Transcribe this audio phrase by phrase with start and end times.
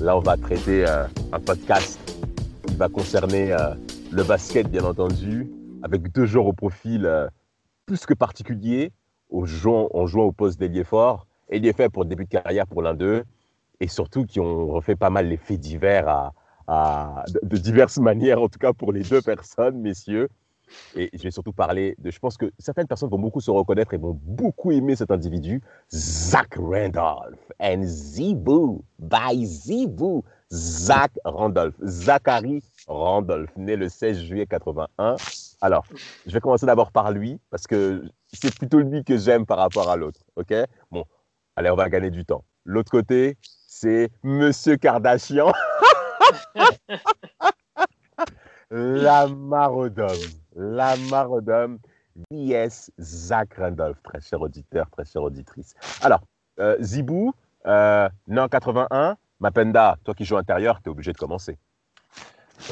[0.00, 1.98] Là on va traiter euh, un podcast
[2.66, 3.74] qui va concerner euh,
[4.12, 5.50] le basket bien entendu,
[5.82, 7.28] avec deux joueurs au profil euh,
[7.86, 8.92] plus que particulier,
[9.32, 12.94] en jouant, au poste d'ailier fort, ailier fait pour le début de carrière pour l'un
[12.94, 13.24] d'eux,
[13.80, 16.32] et surtout qui ont refait pas mal les faits divers
[16.68, 20.28] de, diverses manières, en tout cas pour les deux personnes, messieurs.
[20.94, 22.10] Et je vais surtout parler de.
[22.10, 25.62] Je pense que certaines personnes vont beaucoup se reconnaître et vont beaucoup aimer cet individu,
[25.92, 27.38] Zach Randolph.
[27.60, 31.74] And Zibou, by Zibou, Zach Randolph.
[31.82, 35.16] Zachary Randolph, né le 16 juillet 81.
[35.60, 35.86] Alors,
[36.26, 39.90] je vais commencer d'abord par lui, parce que c'est plutôt lui que j'aime par rapport
[39.90, 40.20] à l'autre.
[40.36, 40.52] OK?
[40.90, 41.04] Bon,
[41.56, 42.44] allez, on va gagner du temps.
[42.64, 43.36] L'autre côté,
[43.66, 45.52] c'est Monsieur Kardashian.
[48.70, 50.16] La Marodome.
[50.56, 51.78] La Marodome.
[52.30, 55.74] VS Zach Randolph, très cher auditeur, très chère auditrice.
[56.00, 56.22] Alors,
[56.58, 57.34] euh, Zibou,
[57.66, 59.16] euh, né en 81.
[59.38, 61.58] Mapenda, toi qui joues intérieur, tu es obligé de commencer.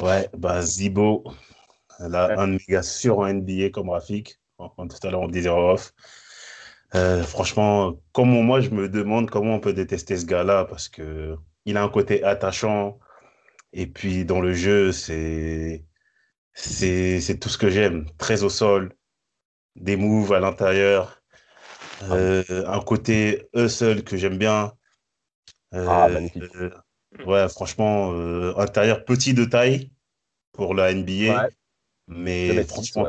[0.01, 1.23] Ouais, bah Zibo,
[1.99, 4.39] là, un méga sûr en NBA comme Rafik.
[4.57, 5.93] Tout à l'heure, on disait off.
[6.95, 11.35] Euh, franchement, comment moi, je me demande comment on peut détester ce gars-là parce que
[11.65, 12.97] il a un côté attachant.
[13.73, 15.83] Et puis, dans le jeu, c'est,
[16.55, 18.07] c'est, tout ce que j'aime.
[18.17, 18.93] Très au sol,
[19.75, 21.21] des moves à l'intérieur,
[22.01, 24.73] ah euh, un côté seul que j'aime bien.
[25.71, 26.43] ah, magnifique.
[26.55, 26.71] Euh,
[27.23, 29.91] Ouais, franchement, euh, intérieur petit de taille
[30.51, 31.49] pour la NBA.
[32.07, 33.07] Mais franchement,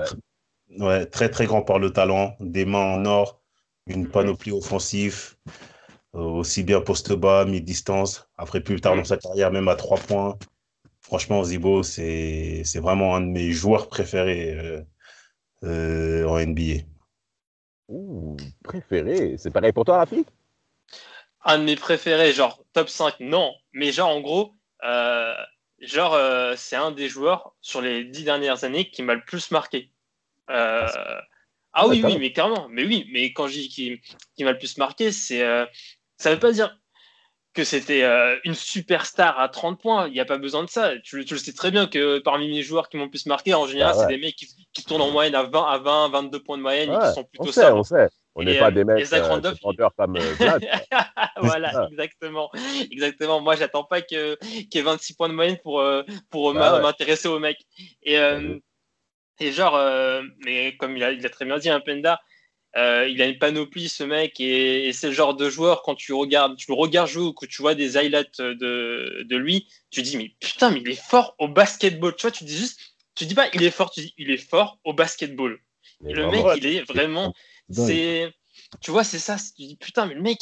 [0.79, 1.07] ouais.
[1.07, 3.43] très très grand par le talent, des mains en or,
[3.87, 4.11] une mhm.
[4.11, 5.37] panoplie offensive,
[6.15, 8.29] euh, aussi bien poste bas, mi-distance.
[8.37, 10.39] Après, plus tard dans sa carrière, même à trois points.
[11.07, 14.85] Franchement, Zibo, c'est vraiment un de mes joueurs préférés
[15.63, 16.83] euh, en NBA.
[17.87, 20.27] Ouh, préféré C'est pareil pour toi, Rafi?
[21.45, 23.55] Un de mes préférés, genre top 5, non.
[23.73, 24.53] Mais genre, en gros,
[24.83, 25.33] euh,
[25.79, 29.53] genre, euh, c'est un des joueurs sur les dix dernières années qui m'a le plus
[29.53, 29.93] marqué.
[30.51, 30.89] Euh,
[31.73, 32.67] ah oui, oui, mais clairement.
[32.69, 34.01] Mais oui, mais quand je dis qui,
[34.35, 35.45] qui m'a le plus marqué, c'est.
[36.17, 36.77] ça veut pas dire
[37.57, 38.05] que c'était
[38.45, 40.07] une superstar à 30 points.
[40.09, 40.93] Il n'y a pas besoin de ça.
[41.03, 43.95] Tu, le sais très bien que parmi mes joueurs qui m'ont plus marqué, en général,
[43.97, 46.63] bah c'est des mecs qui, tournent en moyenne à 20, à 20 22 points de
[46.63, 47.75] moyenne et qui sont plutôt ça.
[47.75, 48.09] On sait.
[48.39, 49.59] On n'est pas des mecs Zach euh, Randolph,
[49.97, 50.19] comme
[51.41, 52.51] voilà, exactement.
[52.91, 53.41] Exactement.
[53.41, 57.29] Moi, j'attends pas qu'il y ait 26 points de moyenne pour, euh, pour bah m'intéresser
[57.29, 57.57] au mec.
[58.03, 58.59] Et, euh,
[59.41, 59.81] et genre,
[60.45, 62.21] mais comme il a, il a, très bien dit, un hein, Penda,
[62.77, 66.57] il a une panoplie, ce mec, et, c'est le genre de joueur, quand tu, regardes,
[66.57, 70.17] tu le regardes jouer ou que tu vois des highlights de, de lui, tu dis,
[70.17, 72.15] mais putain, mais il est fort au basketball.
[72.17, 72.79] Tu vois, tu dis juste,
[73.15, 75.59] tu dis pas, il est fort, tu dis, il est fort au basketball.
[76.03, 77.35] le mec, il est vraiment.
[77.71, 78.33] C'est,
[78.81, 79.37] tu vois, c'est ça.
[79.57, 80.39] Tu dis putain, mais le mec,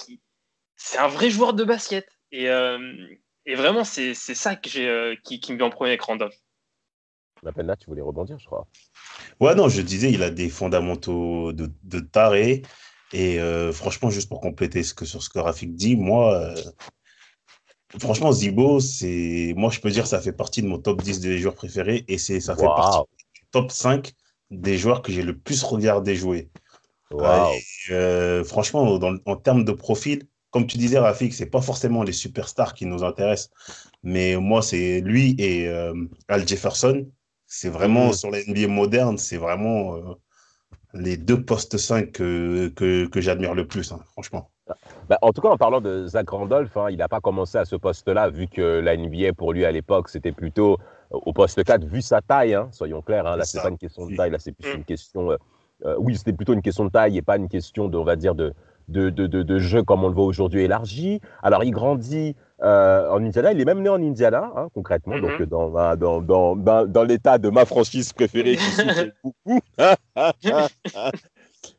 [0.76, 2.06] c'est un vrai joueur de basket.
[2.32, 3.06] Et, euh,
[3.46, 6.36] et vraiment, c'est ça que j'ai, euh, qui, qui, me vient en premier avec Randolph.
[7.44, 8.66] La peine là, tu voulais rebondir, je crois.
[9.40, 12.62] Ouais, non, je disais, il a des fondamentaux de, de taré.
[13.12, 16.54] Et euh, franchement, juste pour compléter ce que sur ce que Rafik dit, moi,
[17.98, 21.38] franchement, Zibo, c'est, moi, je peux dire, ça fait partie de mon top 10 des
[21.38, 22.98] joueurs préférés et c'est, ça fait partie
[23.34, 24.12] du top 5
[24.50, 26.50] des joueurs que j'ai le plus regardé jouer.
[27.90, 32.74] Euh, franchement, en termes de profil, comme tu disais, Rafik, c'est pas forcément les superstars
[32.74, 33.50] qui nous intéressent,
[34.02, 35.94] mais moi, c'est lui et euh,
[36.28, 37.06] Al Jefferson.
[37.56, 38.12] C'est vraiment, mm.
[38.14, 40.00] sur la NBA moderne, c'est vraiment euh,
[40.92, 44.50] les deux postes 5 que, que, j'admire le plus, hein, franchement.
[45.08, 47.64] Bah, en tout cas, en parlant de Zach Randolph, hein, il n'a pas commencé à
[47.64, 50.78] ce poste-là, vu que la NBA, pour lui, à l'époque, c'était plutôt
[51.10, 53.22] au poste 4, vu sa taille, hein, soyons clairs.
[53.22, 54.76] là, c'est pas une question de taille, là, c'est plus mm.
[54.78, 55.30] une question
[55.84, 58.16] euh, oui, c'était plutôt une question de taille et pas une question de, on va
[58.16, 58.52] dire, de,
[58.88, 61.20] de, de, de, jeu comme on le voit aujourd'hui élargi.
[61.42, 63.52] Alors, il grandit euh, en Indiana.
[63.52, 65.46] Il est même né en Indiana, hein, concrètement, donc mhm.
[65.46, 69.60] dans, dans, dans, dans, dans l'état de ma franchise préférée qui beaucoup.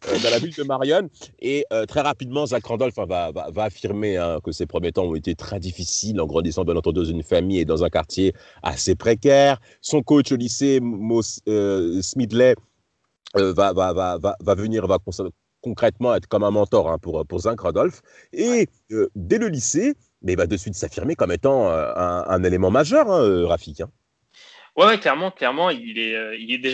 [0.09, 1.09] Euh, dans la ville de Marion.
[1.39, 5.03] Et très rapidement, Zach Randolph hein, va, va, va, affirmer hein, que ses premiers temps
[5.03, 8.33] ont été très difficiles en grandissant bien entendu dans une famille et dans un quartier
[8.63, 9.59] assez précaire.
[9.81, 12.55] Son coach au lycée, Mo Smidley,
[13.35, 14.97] va, va, va, va, venir, va
[15.61, 18.01] concrètement être comme un mentor pour, pour Zink Rodolphe.
[18.33, 18.67] Et
[19.15, 19.93] dès le lycée,
[20.25, 23.81] mais va de suite s'affirmer comme étant un, élément majeur, hein, Rafik.
[23.81, 23.91] Hein.
[24.75, 26.13] Ouais, clairement, clairement, il est,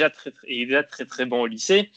[0.10, 1.92] très, il est déjà très, très bon au lycée.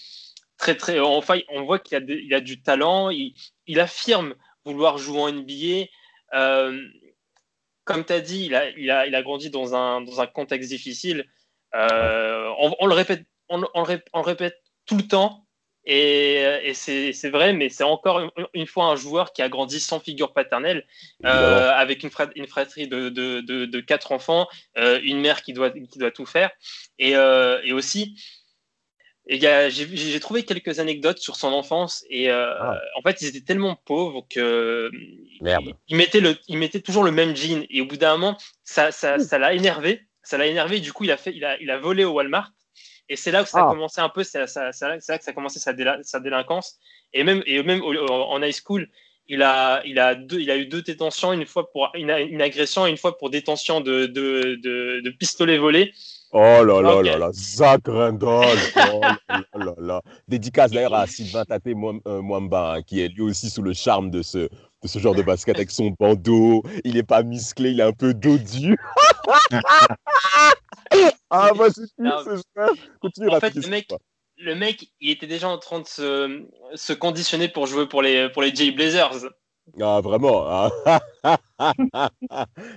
[0.59, 3.09] Très, très, enfin, on voit qu'il a, il a du talent.
[3.09, 3.35] Il,
[3.67, 4.35] il, affirme
[4.65, 5.87] vouloir jouer en NBA.
[6.35, 6.83] Euh,
[7.85, 10.27] comme tu as dit, il a, il, a, il a, grandi dans un, dans un
[10.27, 11.27] contexte difficile.
[11.75, 15.47] Euh, on, le répète, on, le répète, tout le temps.
[15.87, 20.01] Et, et c'est vrai, mais c'est encore une, fois un joueur qui a grandi sans
[20.01, 20.87] figure paternelle,
[21.27, 24.49] euh, avec une, une fratrie de, de, de, quatre enfants,
[24.79, 26.51] euh, une mère qui doit, qui doit tout faire.
[26.99, 28.17] Et, euh, et aussi,
[29.27, 32.79] j'ai trouvé quelques anecdotes sur son enfance et euh, ah.
[32.97, 34.91] en fait ils étaient tellement pauvres que
[35.41, 35.75] Merde.
[35.89, 38.93] Il, mettait le, il mettait toujours le même jean et au bout d'un moment ça
[38.93, 41.71] ça ça l'a énervé ça l'a énervé du coup il a fait il a, il
[41.71, 42.53] a volé au Walmart
[43.09, 43.71] et c'est là que ça a ah.
[43.71, 45.73] commencé un peu c'est là que ça a commencé sa,
[46.03, 46.79] sa délinquance
[47.12, 48.89] et même et même en high school
[49.27, 52.43] il a, il, a deux, il a eu deux détentions, une fois pour une, une
[52.43, 55.93] agression et une fois pour détention de, de, de, de pistolet volé.
[56.33, 58.77] Oh là là là là, Zach Randolph.
[58.77, 59.17] Oh là
[59.55, 60.03] là là.
[60.27, 64.11] Dédicace d'ailleurs à Sylvain Tate euh, Mwamba, hein, qui est lui aussi sous le charme
[64.11, 66.65] de ce, de ce genre de basket avec son bandeau.
[66.83, 68.77] Il n'est pas musclé, il est un peu dodu.
[71.35, 73.89] ah, bah c'est sûr, c'est Continue En fait, le mec,
[74.39, 76.45] le mec, il était déjà en train de se,
[76.75, 79.29] se conditionner pour jouer pour les, pour les Jay Blazers.
[79.81, 80.71] Ah, vraiment Ah,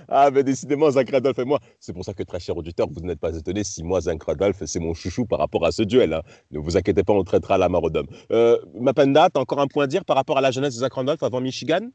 [0.08, 3.00] ah mais décidément, Zach Randolph et moi, c'est pour ça que, très cher auditeur, vous
[3.00, 6.14] n'êtes pas étonné si moi, Zach Randolph, c'est mon chouchou par rapport à ce duel.
[6.14, 6.22] Hein.
[6.50, 8.06] Ne vous inquiétez pas, on traitera la marodome.
[8.32, 10.94] Euh, Mapenda, as encore un point à dire par rapport à la jeunesse de Zach
[10.94, 11.90] Randolph avant Michigan?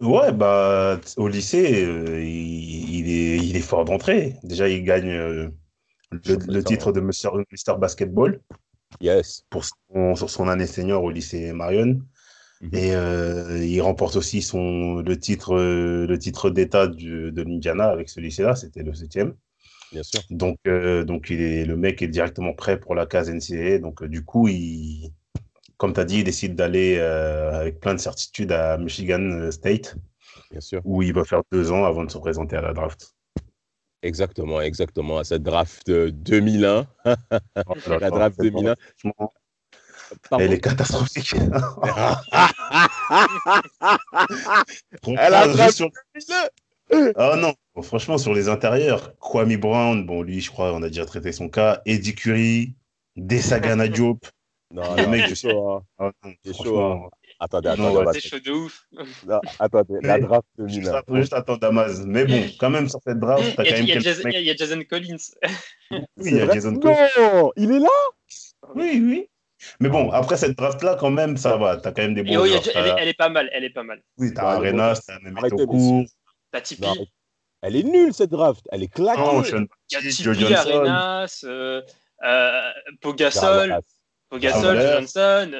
[0.00, 4.36] Ouais, bah, au lycée, euh, il, est, il est fort d'entrée.
[4.42, 5.48] Déjà, il gagne euh,
[6.12, 7.78] le, titre de Mr.
[7.78, 8.40] Basketball.
[9.00, 9.44] Yes.
[9.50, 12.00] Pour son, année senior au lycée Marion.
[12.60, 12.74] Mhm.
[12.74, 18.20] Et euh, il remporte aussi son, le titre, le titre d'État de l'Indiana avec ce
[18.20, 19.34] lycée-là, c'était le septième.
[19.90, 20.20] Bien sûr.
[20.30, 23.78] Donc, euh, donc il est, le mec est directement prêt pour la case NCAA.
[23.78, 25.12] Donc, euh, du coup, il,
[25.76, 29.96] comme tu as dit, il décide d'aller avec plein de certitude à Michigan State.
[30.50, 30.80] Bien sûr.
[30.84, 33.14] Où il va faire deux ans avant de se présenter à la draft.
[34.02, 36.86] Exactement, exactement, à cette draft 2001.
[38.00, 38.74] la draft 2001.
[40.38, 41.34] Elle est catastrophique.
[45.06, 45.88] Elle a sur...
[47.16, 51.06] Ah non, franchement, sur les intérieurs, Kwame Brown, bon, lui, je crois, on a déjà
[51.06, 51.80] traité son cas.
[51.86, 52.74] Eddie Curry,
[53.16, 54.26] Desagana Diop.
[54.72, 55.70] Non, le mec, c'est chaud.
[55.70, 55.82] Hein.
[55.98, 56.10] Ah,
[56.52, 56.80] chaud.
[56.80, 57.08] Hein.
[57.44, 58.20] Attendez, attendez.
[58.20, 58.86] C'est chaud de ouf.
[59.26, 60.46] Non, attendez, la draft.
[60.66, 62.02] Juste, juste attends, Damas.
[62.06, 63.82] Mais bon, quand même, sur cette draft, t'as quand même.
[63.82, 65.16] Il y, a Jason Collins.
[65.90, 67.08] oui, il y a Jason Collins.
[67.18, 67.88] Non, il est là
[68.76, 69.28] Oui, oui.
[69.80, 71.78] Mais bon, après cette draft-là, quand même, ça va.
[71.78, 72.62] T'as quand même des bons joueurs.
[72.74, 74.00] Elle, est, elle, est, pas mal, elle est pas mal.
[74.18, 75.18] Oui, t'as Arenas, t'as
[76.52, 77.10] T'as Tipeee.
[77.62, 78.64] Elle est nulle, cette draft.
[78.70, 79.20] Elle est claquée.
[79.20, 81.82] Non, Il y a Tipeee, Arenas, euh,
[82.22, 83.80] euh, Pogasol,
[84.28, 85.50] Pogasol, Johnson.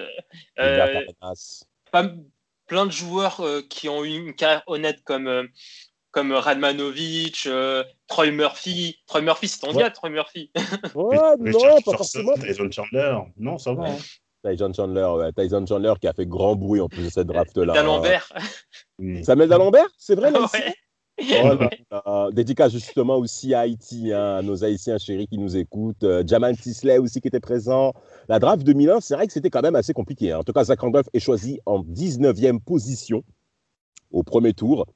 [0.60, 1.00] Euh,
[1.92, 2.10] pas,
[2.66, 5.44] plein de joueurs euh, qui ont eu une carrière honnête comme euh,
[6.10, 8.98] comme Radmanovic, euh, Troy Murphy.
[9.06, 10.50] Troy Murphy, c'est ton gars, Troy Murphy.
[10.94, 12.34] Ouais, non, pas forcément.
[12.34, 13.86] Tyson Chandler, non, ça va.
[14.44, 15.32] Tyson Chandler, ouais.
[15.32, 17.72] Tyson Chandler qui a fait grand bruit en plus de cette draft-là.
[17.72, 18.30] D'Alembert.
[19.22, 20.46] Samuel D'Alembert, c'est vrai, là
[21.20, 26.04] Oh dédicace justement aussi à Haïti, hein, à nos Haïtiens chéris qui nous écoutent.
[26.04, 27.92] Euh, Jamal Tisley aussi qui était présent.
[28.28, 30.32] La draft 2001, c'est vrai que c'était quand même assez compliqué.
[30.32, 30.38] Hein.
[30.38, 33.22] En tout cas, Zach Randolph est choisi en 19e position
[34.10, 34.86] au premier tour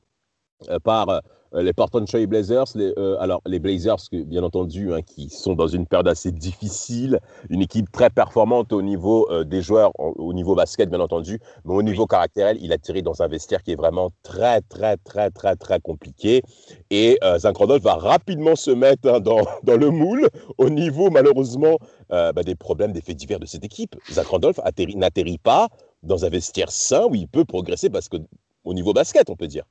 [0.82, 1.20] par
[1.54, 2.66] euh, les Portland Trail Blazers.
[2.74, 7.20] Les, euh, alors, les Blazers, bien entendu, hein, qui sont dans une période assez difficile,
[7.50, 11.82] une équipe très performante au niveau des joueurs, au niveau basket, bien entendu, mais au
[11.82, 15.56] niveau caractériel, il a tiré dans un vestiaire qui est vraiment très, très, très, très,
[15.56, 16.42] très compliqué.
[16.90, 21.78] Et Zach Randolph va rapidement se mettre hein, dans, dans, le moule au niveau, malheureusement,
[22.10, 23.96] bah, des problèmes, des faits divers de cette équipe.
[24.10, 24.60] Zach Randolph
[24.94, 25.68] n'atterrit pas
[26.02, 28.16] dans un vestiaire sain où il peut progresser parce que,
[28.64, 29.64] au niveau basket, on peut dire.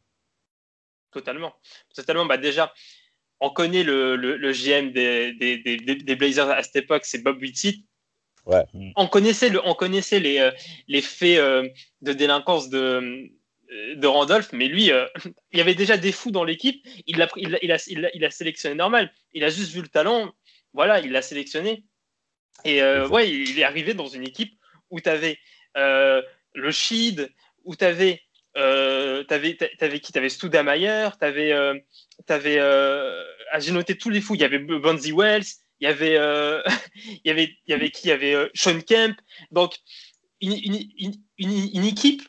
[1.15, 1.55] Totalement.
[1.95, 2.25] Totalement.
[2.25, 2.74] Bah déjà,
[3.39, 7.41] on connaît le, le, GM des, des, des, Blazers à cette époque, c'est Bob.
[8.45, 8.65] Ouais.
[8.98, 10.51] On connaissait, le, on connaissait les, euh,
[10.89, 11.69] les faits euh,
[12.01, 13.31] de délinquance de,
[13.72, 14.91] euh, de Randolph, mais lui,
[15.53, 16.86] il y avait déjà des fous dans l'équipe.
[17.07, 17.77] Il l'a il, il, a,
[18.13, 19.10] il, a, sélectionné normal.
[19.31, 20.34] Il a juste vu le talent.
[20.74, 21.86] Voilà, il l'a sélectionné.
[22.65, 24.53] Et ouais, il est arrivé dans une équipe
[24.89, 25.39] où tu avais
[25.75, 27.31] le Shid,
[27.63, 28.25] où tu avais
[28.57, 29.55] euh, t'avais,
[30.00, 30.12] qui?
[30.12, 31.77] T'avais Stoudamire, t'avais, euh,
[32.25, 34.35] t'avais, euh, ah, j'ai noté tous les fous.
[34.35, 35.45] Il y avait Bonzi Wells,
[35.79, 36.15] il y avait,
[36.95, 38.07] il y avait, il y avait qui?
[38.07, 39.17] Il y avait Sean Kemp.
[39.51, 39.77] Donc,
[40.41, 40.53] une,
[40.97, 42.21] une, une, équipe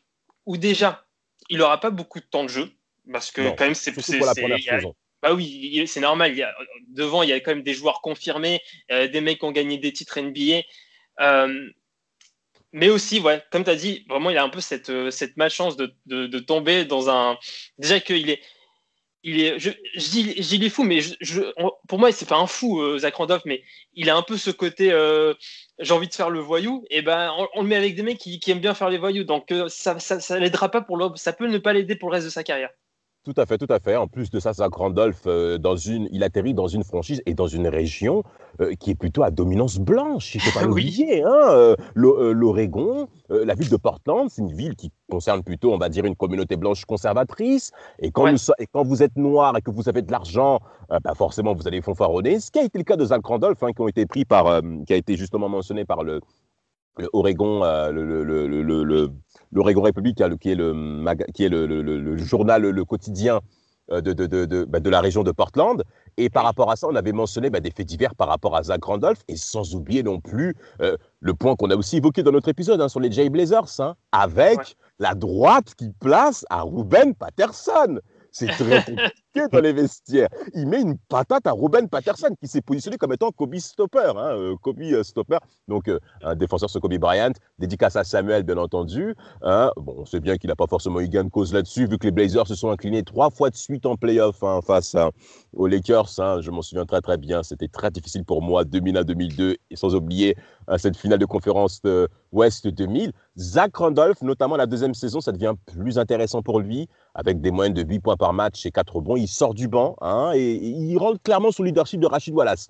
[0.46, 1.06] où déjà,
[1.48, 2.70] il n'aura pas beaucoup de temps de jeu.
[3.10, 4.94] Parce que, quand même, c'est pour la première saison.
[5.22, 6.32] Bah oui, c'est normal.
[6.32, 6.54] Il y a,
[6.88, 9.92] devant, il y a quand même des joueurs confirmés, des mecs qui ont gagné des
[9.92, 10.62] titres NBA.
[11.20, 11.70] Euh,
[12.72, 15.76] mais aussi, ouais, comme tu as dit, vraiment, il a un peu cette, cette malchance
[15.76, 17.38] de, de, tomber dans un.
[17.78, 18.40] Déjà qu'il est.
[19.28, 21.42] Il est, je, je, dis, il est fou, mais je,
[21.88, 24.52] pour moi, c'est pas un fou, euh, Zach Randolph, mais il a un peu ce
[24.52, 25.34] côté euh,
[25.78, 28.40] j'ai envie de faire le voyou, et ben on, le met avec des mecs qui,
[28.46, 31.58] aiment bien faire les voyous, donc ça, ça, ça l'aidera pas pour ça peut ne
[31.58, 32.70] pas l'aider pour le reste de sa carrière.
[33.26, 33.96] Tout à fait, tout à fait.
[33.96, 37.34] En plus de ça, Zach Randolph, euh, dans une, il atterrit dans une franchise et
[37.34, 38.22] dans une région
[38.60, 40.36] euh, qui est plutôt à dominance blanche.
[40.36, 41.24] Il ne faut pas l'oublier.
[41.24, 45.88] Hein, euh, L'Oregon, la ville de Portland, c'est une ville qui concerne plutôt, on va
[45.88, 47.72] dire, une communauté blanche conservatrice.
[47.98, 51.14] Et quand, vous, et quand vous êtes noir et que vous avez de l'argent, bah
[51.16, 52.38] forcément, vous allez fanfaronner.
[52.38, 54.62] Ce qui a été le cas de Zach Randolph, hein, qui, ont été pris par,
[54.86, 56.20] qui a été justement mentionné par le,
[56.96, 59.10] le Oregon, le, le, le
[59.56, 63.40] l'Oregon Republic, hein, qui est le, qui est le, journal, le quotidien
[63.90, 65.82] euh, de, de, de, bah, de, la région de Portland.
[66.18, 68.62] Et par rapport à ça, on avait mentionné bah, des faits divers par rapport à
[68.64, 72.32] Zach Randolph, et sans oublier non plus euh, le point qu'on a aussi évoqué dans
[72.32, 77.14] notre épisode hein, sur les Jay Blazers, hein, avec la droite qui place à Ruben
[77.14, 78.00] Patterson.
[78.30, 78.84] C'est très
[79.52, 80.28] dans les vestiaires?
[80.54, 84.12] Il met une patate à Ruben Patterson, qui s'est positionné comme étant Kobe Stopper.
[84.16, 85.38] Hein, euh, Kobe euh, Stopper,
[85.68, 87.32] donc euh, un défenseur sur Kobe Bryant.
[87.58, 89.14] Dédicace à Samuel, bien entendu.
[89.42, 89.70] Hein.
[89.76, 92.06] Bon, on sait bien qu'il n'a pas forcément eu gain de cause là-dessus, vu que
[92.06, 94.96] les Blazers se sont inclinés trois fois de suite en playoff hein, face
[95.52, 96.08] aux Lakers.
[96.40, 97.42] Je m'en souviens très très bien.
[97.42, 100.36] C'était très difficile pour moi, 2000 à 2002, et sans oublier
[100.78, 101.80] cette finale de conférence
[102.32, 103.12] Ouest 2000.
[103.38, 107.74] Zach Randolph, notamment la deuxième saison, ça devient plus intéressant pour lui, avec des moyennes
[107.74, 109.16] de 8 points par match et 4 rebonds.
[109.16, 112.68] Il sort du banc hein, et, il rentre clairement sous le leadership de Rachid Wallace,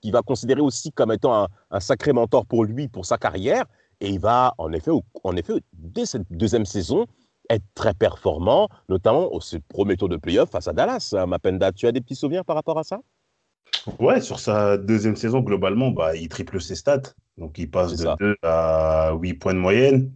[0.00, 3.64] qui va considérer aussi comme étant un, sacré mentor pour lui, pour sa carrière.
[4.00, 4.92] Et il va, en effet,
[5.24, 7.06] en effet, dès cette deuxième saison,
[7.50, 11.14] être très performant, notamment au premier tour de playoff face à Dallas.
[11.16, 13.00] Hein, Mapenda, tu as des petits souvenirs par rapport à ça?
[13.98, 17.14] Ouais, sur sa deuxième saison, globalement, bah, il triple ses stats.
[17.36, 20.12] Donc, il passe de 2 à 8 points de moyenne.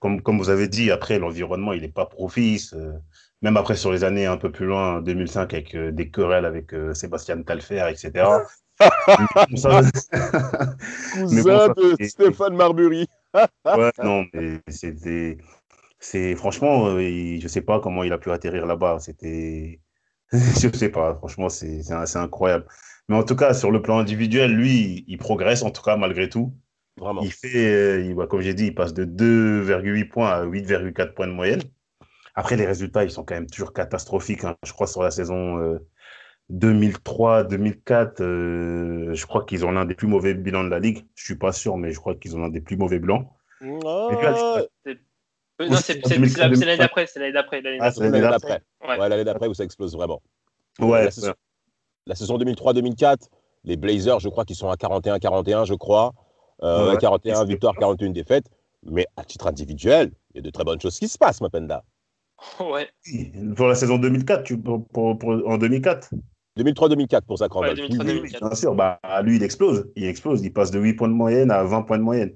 [0.00, 2.72] Comme, comme, vous avez dit, après, l'environnement, il n'est pas propice.
[2.74, 2.92] Euh,
[3.42, 6.72] même après, sur les années un peu plus loin, 2005, avec euh, des querelles avec
[6.72, 8.26] euh, Sébastien Talfer, etc.
[11.18, 13.06] Cousin de Stéphane Marbury.
[13.34, 15.38] ouais, non, mais c'était.
[15.98, 18.98] C'est franchement, je ne sais pas comment il a pu atterrir là-bas.
[19.00, 19.80] C'était
[20.32, 22.66] je sais pas, franchement, c'est incroyable.
[23.08, 26.28] Mais en tout cas, sur le plan individuel, lui, il progresse, en tout cas, malgré
[26.28, 26.52] tout.
[26.98, 27.22] Vraiment.
[27.22, 31.32] Il fait, il, comme j'ai dit, il passe de 2,8 points à 8,4 points de
[31.32, 31.62] moyenne.
[32.36, 34.44] Après, les résultats, ils sont quand même toujours catastrophiques.
[34.44, 34.56] Hein.
[34.62, 35.78] Je crois sur la saison
[36.52, 38.24] 2003-2004, euh,
[39.10, 41.06] euh, je crois qu'ils ont l'un des plus mauvais bilans de la ligue.
[41.14, 43.32] Je suis pas sûr, mais je crois qu'ils ont l'un des plus mauvais bilans.
[43.64, 44.64] Oh, euh,
[45.58, 47.06] non, c'est l'année d'après.
[47.06, 47.62] C'est l'année d'après.
[47.80, 48.60] Ah, c'est l'année d'après.
[48.86, 50.22] Ouais, l'année d'après où ça explose vraiment.
[50.78, 51.08] Ouais.
[52.06, 53.28] La saison, 2003-2004,
[53.64, 56.12] les Blazers, je crois qu'ils sont à 41-41, je crois.
[56.62, 58.46] Euh, 41 victoires, 41 défaites.
[58.84, 61.82] Mais à titre individuel, il y a de très bonnes choses qui se passent, Mapenda.
[62.60, 62.88] Ouais.
[63.56, 66.10] Pour la saison 2004, tu, pour, pour, en 2004
[66.58, 67.78] 2003-2004 pour Zach Randolph.
[67.78, 69.90] Ouais, bien sûr, bah, lui, il explose.
[69.94, 70.42] Il explose.
[70.42, 72.34] Il passe de 8 points de moyenne à 20 points de moyenne.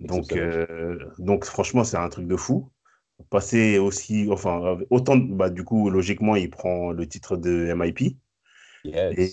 [0.00, 2.70] Donc, euh, donc franchement, c'est un truc de fou.
[3.30, 8.18] Passer aussi, enfin, autant, bah, du coup, logiquement, il prend le titre de MIP.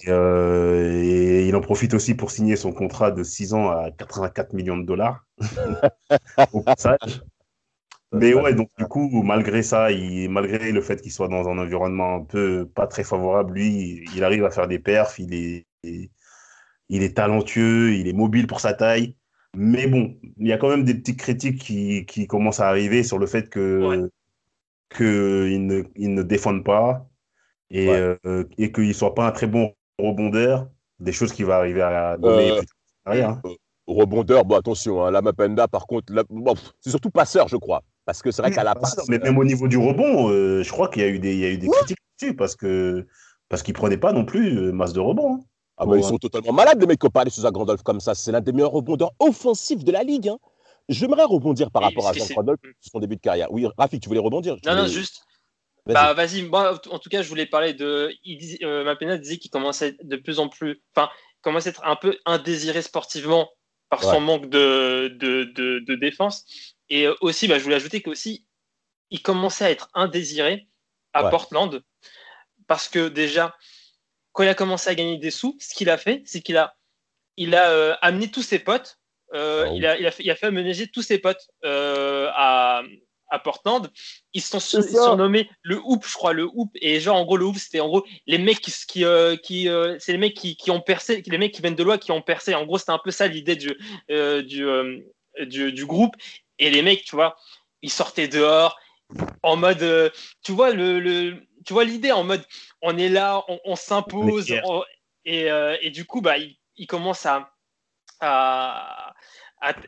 [0.07, 4.53] Euh, et, il en profite aussi pour signer son contrat de 6 ans à 84
[4.53, 5.25] millions de dollars
[6.53, 7.23] au passage.
[8.13, 11.57] Mais ouais, donc du coup, malgré ça, il, malgré le fait qu'il soit dans un
[11.57, 15.65] environnement un peu pas très favorable, lui, il arrive à faire des perfs, il est,
[15.83, 19.15] il est talentueux, il est mobile pour sa taille.
[19.55, 23.03] Mais bon, il y a quand même des petites critiques qui, qui commencent à arriver
[23.03, 24.09] sur le fait que
[24.95, 27.07] qu'ils ne, ils ne défendent pas
[27.69, 31.53] et, euh, et qu'il ne soit pas un très bon rebondeur, des choses qui vont
[31.53, 32.61] arriver à donner euh,
[33.05, 33.41] hein.
[33.45, 33.55] euh,
[33.87, 36.13] Rebondeur, bon attention, hein, la Mapenda par contre,
[36.79, 37.83] c'est surtout passeur je crois.
[38.05, 39.07] Parce que c'est vrai qu'à la passe.
[39.07, 41.45] Mais même au niveau du rebond, je crois qu'il y a eu des, il y
[41.45, 43.07] a eu des critiques dessus parce que
[43.49, 45.35] parce qu'il ne prenait pas non plus masse de rebond.
[45.35, 45.39] Hein.
[45.77, 48.13] Ah bah, ils sont totalement malades, les mecs qui ont parlé sous Randolph comme ça.
[48.13, 50.29] C'est l'un des meilleurs rebondeurs offensifs de la ligue.
[50.29, 50.37] Hein.
[50.89, 53.51] J'aimerais rebondir par rapport à Zach Randolph sur son début de carrière.
[53.51, 54.57] Oui, Rafik, tu voulais rebondir?
[54.65, 55.23] Non, non, juste.
[55.85, 58.13] Bah, vas-y, moi, en tout cas, je voulais parler de.
[58.23, 60.81] Il euh, disait qu'il commençait de plus en plus.
[60.95, 61.09] Enfin,
[61.41, 63.49] commençait à être un peu indésiré sportivement
[63.89, 66.45] par son manque de, de, de, défense.
[66.93, 68.45] Et euh, aussi, bah, je voulais ajouter qu'aussi,
[69.09, 70.67] il commençait à être indésiré
[71.13, 71.83] à Portland
[72.67, 73.55] parce que déjà,
[74.31, 76.75] quand il a commencé à gagner des sous, ce qu'il a fait, c'est qu'il a,
[77.35, 78.99] il a euh, amené tous ses potes,
[79.33, 82.29] euh, ah il, a, il, a fait, il, a, fait, aménager tous ses potes euh,
[82.35, 82.83] à,
[83.31, 83.89] à, Portland.
[84.33, 86.69] Ils se sont surnommés le Hoop, je crois, le Hoop.
[86.75, 89.05] Et genre, en gros, le Hoop, c'était en gros les mecs qui, qui,
[89.41, 89.69] qui
[89.99, 92.21] c'est les mecs qui, qui, ont percé, les mecs qui viennent de loi qui ont
[92.21, 92.53] percé.
[92.53, 93.75] En gros, c'était un peu ça l'idée du,
[94.09, 94.65] du,
[95.47, 96.15] du, du, groupe.
[96.63, 97.35] Et les mecs, tu vois,
[97.81, 98.79] ils sortaient dehors
[99.43, 100.11] en mode,
[100.43, 102.43] tu vois le, le tu vois l'idée en mode
[102.81, 104.51] on est là, on, s'impose
[105.25, 107.49] et, euh, et, du coup bah il, il commence à,
[108.19, 109.13] à,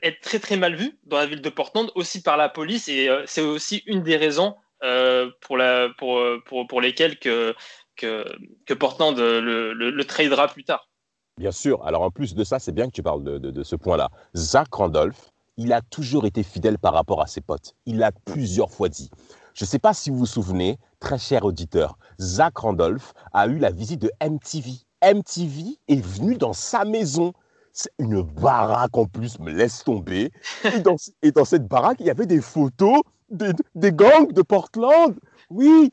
[0.01, 3.09] être très très mal vu dans la ville de Portland aussi par la police et
[3.09, 7.55] euh, c'est aussi une des raisons euh, pour, la, pour, pour, pour, lesquelles que,
[7.95, 8.25] que,
[8.65, 10.89] que Portland le, le, tradera plus tard.
[11.37, 11.85] Bien sûr.
[11.85, 14.09] Alors en plus de ça, c'est bien que tu parles de, de, de ce point-là.
[14.35, 17.75] Zach Randolph, il a toujours été fidèle par rapport à ses potes.
[17.85, 19.09] Il l'a plusieurs fois dit.
[19.53, 23.57] Je ne sais pas si vous vous souvenez, très cher auditeur, Zach Randolph a eu
[23.57, 24.71] la visite de MTV.
[25.03, 27.33] MTV est venu dans sa maison.
[27.71, 30.31] C'est une baraque en plus, me laisse tomber.
[30.65, 34.41] Et dans, et dans cette baraque, il y avait des photos des, des gangs de
[34.41, 35.15] Portland.
[35.49, 35.89] Oui,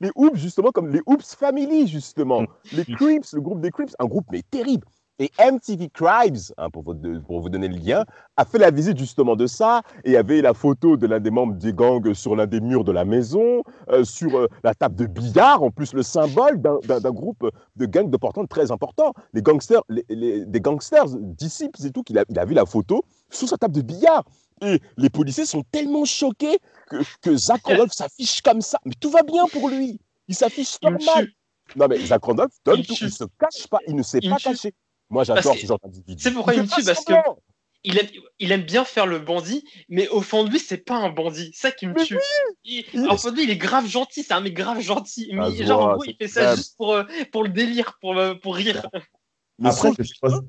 [0.00, 2.44] les Oops, justement, comme les Oops Family, justement.
[2.72, 4.86] Les Crips, le groupe des Crips, un groupe mais terrible.
[5.18, 6.94] Et MTV Cribes, hein, pour, vous,
[7.26, 8.04] pour, vous, donner le lien,
[8.36, 9.82] a fait la visite justement de ça.
[10.04, 12.60] Et il y avait la photo de l'un des membres des gangs sur l'un des
[12.60, 16.60] murs de la maison, euh, sur euh, la table de billard, en plus le symbole
[16.60, 19.14] d'un groupe de gangs de Portland très important.
[19.32, 23.02] Les gangsters, les, des gangsters, disciples et tout, qu'il a, il a vu la photo
[23.30, 24.24] sur sa table de billard.
[24.62, 26.58] Et les policiers sont tellement choqués
[26.90, 28.78] que, que Zach Randolph s'affiche comme ça.
[28.84, 29.98] Mais tout va bien pour lui.
[30.28, 31.28] Il s'affiche normal.
[31.74, 32.94] Non, mais Zach Randolph donne tout.
[33.00, 33.78] Il ne se cache pas.
[33.88, 34.74] Il ne s'est pas caché.
[35.10, 36.22] Moi, j'adore ce genre d'individu.
[36.22, 37.14] C'est pourquoi il, me tue, parce que
[37.84, 38.08] il aime,
[38.40, 41.50] il aime, bien faire le bandit, mais au fond de lui, c'est pas un bandit.
[41.54, 42.18] C'est ça qui me tue.
[42.64, 45.28] Il, au fond de lui, il est grave gentil, c'est un mec grave gentil.
[45.32, 48.18] Mais ah, genre, en gros, il fait ça juste pour, euh, pour le délire, pour,
[48.18, 48.88] euh, pour rire.
[49.58, 50.40] Mais Après, je sais pas.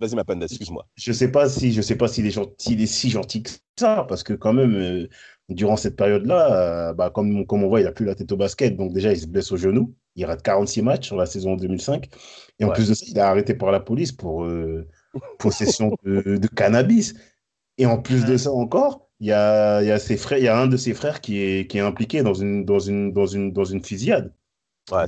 [0.00, 0.86] Vas-y, ma panne, excuse-moi.
[0.96, 3.50] Je sais pas si je sais pas s'il est, gentil, il est si gentil que
[3.78, 5.08] ça, parce que quand même, euh,
[5.48, 8.76] durant cette période-là, bah, comme, comme on voit, il a plus la tête au basket,
[8.76, 9.94] donc déjà, il se blesse au genou.
[10.14, 12.08] Il rate 46 matchs sur la saison 2005.
[12.58, 14.86] Et en plus de ça, il est arrêté par la police pour euh,
[15.38, 17.14] possession de, cannabis.
[17.78, 20.48] Et en plus de ça encore, il y a, y a, ses frères, il y
[20.48, 23.26] a un de ses frères qui est, qui est impliqué dans une, dans une, dans
[23.26, 24.34] une, dans une fusillade.
[24.90, 25.06] Ouais,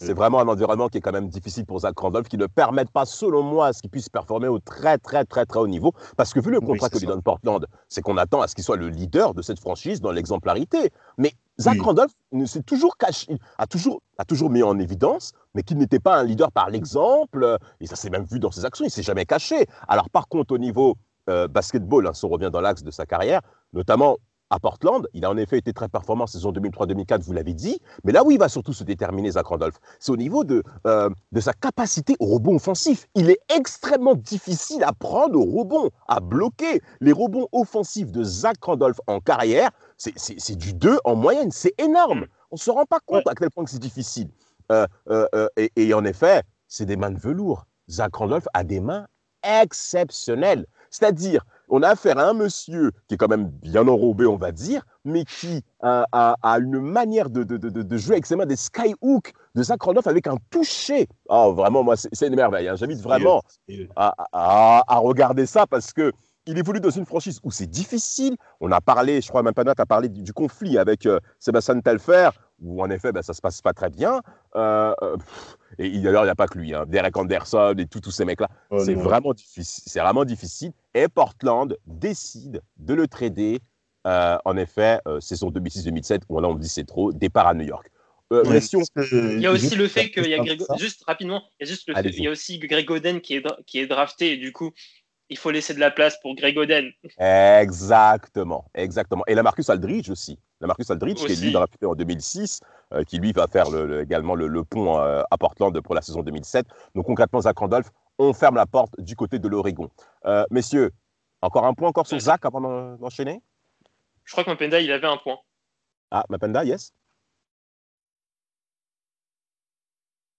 [0.00, 2.86] c'est vraiment un environnement qui est quand même difficile pour Zach Randolph, qui ne permet
[2.86, 5.92] pas, selon moi, à ce qu'il puisse performer au très, très, très, très haut niveau.
[6.16, 8.64] Parce que vu le contrat que lui donne Portland, c'est qu'on attend à ce qu'il
[8.64, 10.90] soit le leader de cette franchise dans l'exemplarité.
[11.18, 12.12] Mais Zach Randolph
[12.46, 16.24] s'est toujours caché, a toujours, a toujours mis en évidence, mais qu'il n'était pas un
[16.24, 17.58] leader par l'exemple.
[17.80, 19.66] Et ça s'est même vu dans ses actions, il s'est jamais caché.
[19.86, 20.96] Alors par contre, au niveau
[21.28, 23.40] euh, basketball, hein, si on revient dans l'axe de sa carrière,
[23.72, 24.16] notamment
[24.50, 25.06] à Portland.
[25.14, 27.80] Il a en effet été très performant en saison 2003-2004, vous l'avez dit.
[28.04, 31.08] Mais là où il va surtout se déterminer, Zach Randolph, c'est au niveau de, euh,
[31.32, 33.08] de sa capacité au rebond offensif.
[33.14, 36.82] Il est extrêmement difficile à prendre au rebond, à bloquer.
[37.00, 41.50] Les rebonds offensifs de Zach Randolph en carrière, c'est du 2 en moyenne.
[41.52, 42.26] C'est énorme.
[42.50, 44.28] On ne se rend pas compte à quel point c'est difficile.
[44.72, 47.66] Euh, euh, et, et, en effet, c'est des mains de velours.
[47.88, 49.06] Zach Randolph a des mains
[49.42, 50.66] exceptionnelles.
[50.90, 54.52] C'est-à-dire, on a affaire à un monsieur qui est quand même bien enrobé, on va
[54.52, 59.82] dire, mais qui a, une manière de, jouer avec ses mains des skyhooks de Zach
[59.82, 61.08] Randolph avec un toucher.
[61.28, 62.68] Oh, vraiment, moi, c'est une merveille.
[62.68, 62.76] Hein.
[62.76, 63.42] J'invite vraiment
[63.96, 66.12] à, regarder ça parce que
[66.46, 68.36] il évolue dans une franchise où c'est difficile.
[68.60, 71.78] On a parlé, je crois même pas tu as parlé du, conflit avec euh, Sébastien
[71.80, 72.30] Telfer,
[72.60, 74.20] où en effet, ben, ça se passe pas très bien.
[74.56, 75.16] Euh, euh,
[75.78, 76.84] et d'ailleurs, il n'y a pas que lui, hein.
[76.86, 78.48] Derek Anderson et tous ces mecs-là.
[78.70, 79.84] Oh c'est vraiment difficile.
[79.86, 80.72] C'est vraiment difficile.
[80.94, 83.60] Et Portland décide de le trader.
[84.06, 87.90] Euh, en effet, saison 2006-2007, où là on dit c'est trop, départ à New York.
[88.30, 90.42] il y a aussi le fait qu'il y a
[90.78, 93.46] juste rapidement, il y a juste le il y a aussi Greg Oden qui est,
[93.66, 94.72] qui est drafté et du coup
[95.30, 96.90] il faut laisser de la place pour Greg Oden.
[97.18, 99.22] Exactement, exactement.
[99.26, 100.38] Et la Marcus Aldridge aussi.
[100.60, 102.60] La Marcus Aldridge, qui est lui drafté en 2006,
[102.92, 103.66] euh, qui lui va faire
[104.00, 106.66] également le, pont euh, à Portland pour la saison 2007.
[106.94, 109.90] Donc concrètement, Zach Randolph, on ferme la porte du côté de l'Oregon.
[110.26, 110.90] Euh, messieurs,
[111.40, 113.42] encore un point encore sur Zach avant d'enchaîner?
[114.24, 115.38] Je crois que Mapenda, il avait un point.
[116.10, 116.92] Ah, Mapenda, yes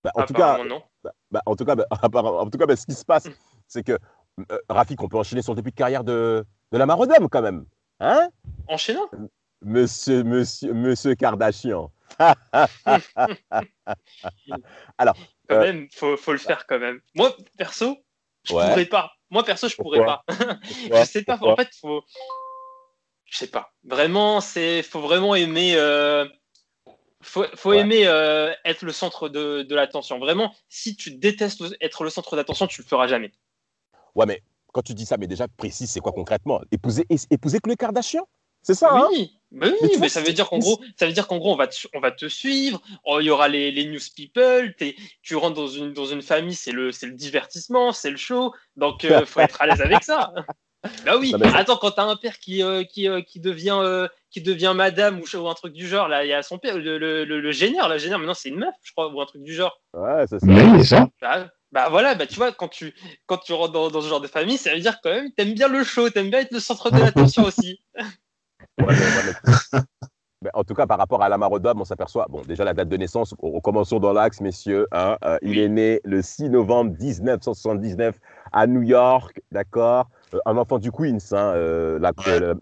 [0.04, 0.60] bah, en, tout cas,
[1.04, 3.28] bah, bah, en, tout cas, en tout cas, ce qui se passe,
[3.68, 3.98] c'est que
[4.52, 7.66] euh, Rafik, on peut enchaîner son début de carrière de, de la Marodome quand même.
[8.00, 8.30] Hein?
[8.68, 9.10] Enchaînant
[9.64, 11.92] Monsieur, monsieur, monsieur Kardashian.
[14.98, 15.16] Alors.
[15.48, 17.02] Quand euh, même, faut, faut le faire quand même.
[17.16, 17.98] Moi, perso,
[18.44, 19.12] je pourrais pas.
[19.30, 20.24] Moi, perso, je pourrais pas.
[20.30, 21.38] je sais pas.
[21.42, 22.04] En fait, faut.
[23.26, 23.74] Je sais pas.
[23.84, 24.84] Vraiment, c'est.
[24.84, 25.76] Faut vraiment aimer.
[25.76, 26.26] Euh,
[27.22, 30.20] faut, faut aimer euh, être le centre de, de l'attention.
[30.20, 33.32] Vraiment, si tu détestes être le centre d'attention, tu le feras jamais.
[34.16, 34.42] Ouais, mais
[34.74, 36.62] quand tu dis ça, mais déjà précise, c'est quoi concrètement?
[36.72, 38.28] Épouser, épouser Khloé Kardashian?
[38.62, 39.08] C'est ça, hein?
[39.52, 41.58] Oui, mais, oui, mais, ça veut dire qu'en gros, ça veut dire qu'en gros, on
[41.58, 42.82] va te, on va te suivre.
[43.04, 44.74] Oh, il y aura les, les news people.
[45.22, 48.54] Tu rentres dans une dans une famille, c'est le c'est le divertissement, c'est le show.
[48.78, 50.34] Donc, il euh, faut être à l'aise avec ça.
[51.06, 51.32] Bah oui.
[51.54, 55.38] Attends, quand t'as un père qui euh, qui, euh, qui devient qui devient madame ou,
[55.38, 57.88] ou, un truc du genre, là, il y a son père, le, le, le, génieur,
[57.88, 58.18] la génieur.
[58.18, 59.80] Maintenant, c'est une meuf, je crois, ou un truc du genre.
[59.94, 60.48] Ouais, c'est ça.
[60.48, 61.08] Oui, ça.
[61.22, 62.94] Bah, bah, voilà, bah tu vois, quand tu
[63.28, 65.54] quand tu rentres dans, dans ce genre de famille, ça veut dire quand même, t'aimes
[65.54, 67.80] bien le show, t'aimes bien être le centre de l'attention aussi.
[70.54, 73.36] en tout cas, par rapport à Lamarodom, on s'aperçoit, bon, déjà la date de naissance,
[73.64, 74.88] commençons dans l'axe, messieurs.
[74.92, 78.20] Hein, euh, il est né le 6 novembre 1979
[78.52, 80.10] à New York, d'accord?
[80.34, 82.00] Euh, Un enfant du Queens, hein, euh,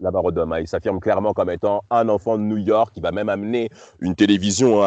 [0.00, 0.52] Lamarodom.
[0.52, 0.60] Hein.
[0.60, 2.92] il s'affirme clairement comme étant un enfant de New York.
[2.96, 4.80] Il va même amener une télévision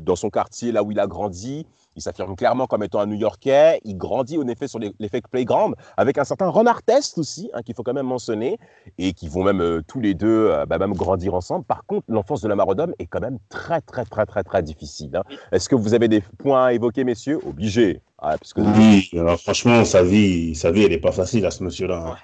[0.00, 1.66] dans son quartier, là où il a grandi.
[1.96, 3.80] Il s'affirme clairement comme étant un New-Yorkais.
[3.84, 7.74] Il grandit en effet sur l'effet Playground avec un certain Ron Artest aussi, hein, qu'il
[7.74, 8.58] faut quand même mentionner,
[8.98, 11.64] et qui vont même euh, tous les deux euh, bah, même grandir ensemble.
[11.64, 15.16] Par contre, l'enfance de la Marodome est quand même très, très, très, très, très difficile.
[15.16, 15.22] Hein.
[15.52, 17.38] Est-ce que vous avez des points à évoquer, messieurs?
[17.46, 18.00] Obligé.
[18.18, 22.04] Ah, oui, alors franchement, sa vie, sa vie, elle n'est pas facile à ce monsieur-là.
[22.06, 22.16] Hein.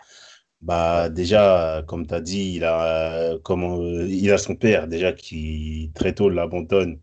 [0.63, 5.91] Bah déjà, comme tu as dit, il a, comment, il a son père déjà qui
[5.95, 6.99] très tôt l'abandonne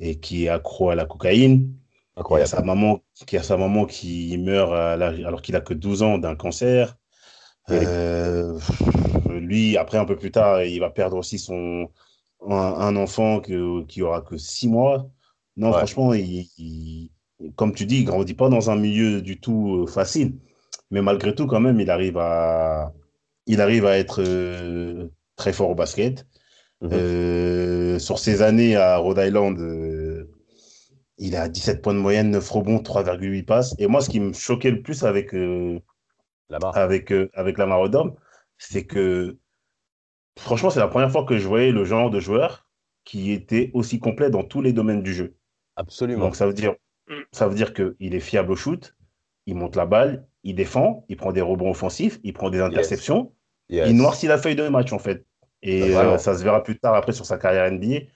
[0.00, 1.72] et qui est accro à la cocaïne.
[2.30, 5.74] Il y a sa maman qui, a sa maman qui meurt alors qu'il a que
[5.74, 6.96] 12 ans d'un cancer.
[7.70, 8.58] Euh,
[9.28, 11.90] lui, après, un peu plus tard, il va perdre aussi son,
[12.48, 15.10] un, enfant que, qui aura que 6 mois.
[15.56, 17.10] Non, franchement, il,
[17.56, 20.34] comme tu dis, il grandit pas dans un milieu du tout euh, facile.
[20.90, 22.92] Mais malgré tout, quand même, il arrive à,
[23.46, 26.26] il arrive à être euh, très fort au basket.
[26.80, 27.98] Mhm.
[27.98, 29.58] sur ses années à Rhode Island,
[31.18, 33.74] il a 17 points de moyenne, 9 rebonds, 3,8 passes.
[33.78, 35.80] Et moi, ce qui me choquait le plus avec, euh,
[36.48, 37.56] la avec, euh, avec
[38.56, 39.36] c'est que
[40.38, 42.66] franchement, c'est la première fois que je voyais le genre de joueur
[43.04, 45.36] qui était aussi complet dans tous les domaines du jeu.
[45.76, 46.26] Absolument.
[46.26, 46.74] Donc ça veut dire,
[47.32, 48.94] ça veut dire qu'il est fiable au shoot,
[49.46, 53.32] il monte la balle, il défend, il prend des rebonds offensifs, il prend des interceptions,
[53.70, 55.24] il noircit la feuille de match en fait.
[55.62, 58.06] Et bah, euh, ça se verra plus tard après sur sa carrière NBA.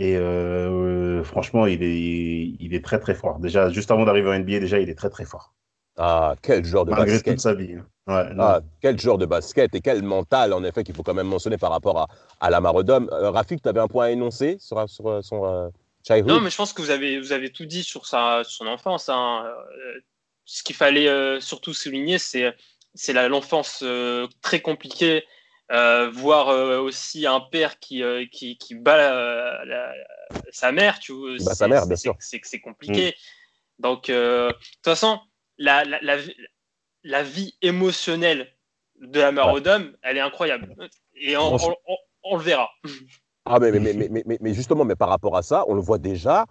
[0.00, 3.40] Et euh, franchement, il est, il est très très fort.
[3.40, 5.54] Déjà, juste avant d'arriver en NBA, déjà, il est très très fort.
[5.96, 7.34] Ah, quel genre de Malgré basket.
[7.34, 7.74] toute sa vie.
[8.06, 8.36] Hein.
[8.38, 11.58] ah, quel genre de basket et quel mental, en effet, qu'il faut quand même mentionner
[11.58, 12.06] par rapport à,
[12.38, 13.10] à la Marodome.
[13.10, 15.68] Euh, Rafik, tu avais un point à énoncer sur, sur son euh,
[16.06, 18.68] childhood Non, mais je pense que vous avez, vous avez tout dit sur sa, son
[18.68, 19.08] enfance.
[19.08, 19.46] Hein.
[19.46, 20.00] Euh,
[20.44, 22.54] ce qu'il fallait surtout souligner, c'est
[23.28, 23.84] l'enfance
[24.42, 25.24] très compliquée
[25.70, 29.60] euh, voir euh, aussi un père qui, euh, qui, qui, bat
[30.50, 31.36] sa mère, tu vois.
[31.44, 32.14] Bah, sa mère, bien sûr.
[32.20, 33.14] C'est c'est compliqué.
[33.78, 35.20] Donc, de toute façon,
[35.58, 35.84] la,
[37.04, 38.48] la, vie émotionnelle
[39.00, 39.62] de la mère ouais.
[40.02, 40.74] elle est incroyable.
[41.14, 41.76] Et on, on,
[42.24, 42.70] on, le verra.
[43.44, 45.98] Ah, mais, mais, mais, mais, mais, justement, mais par rapport à ça, on le voit
[45.98, 46.46] déjà.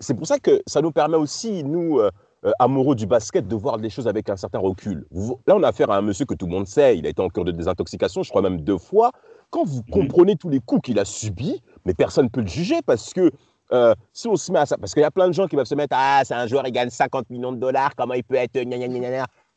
[0.00, 2.00] C'est pour ça que ça nous permet aussi, nous,
[2.44, 5.06] euh, amoureux du basket de voir les choses avec un certain recul.
[5.46, 7.22] Là, on a affaire à un monsieur que tout le monde sait, il a été
[7.22, 9.12] en cure de désintoxication, je crois même deux fois.
[9.50, 12.80] Quand vous comprenez tous les coups qu'il a subis, mais personne ne peut le juger
[12.84, 13.30] parce que
[13.72, 15.56] euh, si on se met à ça, parce qu'il y a plein de gens qui
[15.56, 18.24] vont se mettre Ah, c'est un joueur, il gagne 50 millions de dollars, comment il
[18.24, 18.56] peut être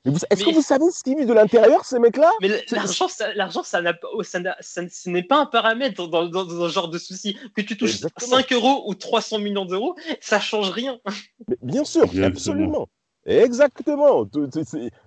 [0.05, 2.31] est-ce que vous savez ce qu'ils vivent de l'intérieur, ces mecs-là?
[2.41, 3.81] Mais l'argent, ça, l'argent, ça,
[4.13, 7.37] oh, ça, ce n'est pas un paramètre dans, dans, ce genre de souci.
[7.55, 10.99] Que tu touches 5 euros ou 300 millions d'euros, ça change rien.
[11.61, 12.87] bien sûr, absolument.
[13.25, 14.27] Exactement.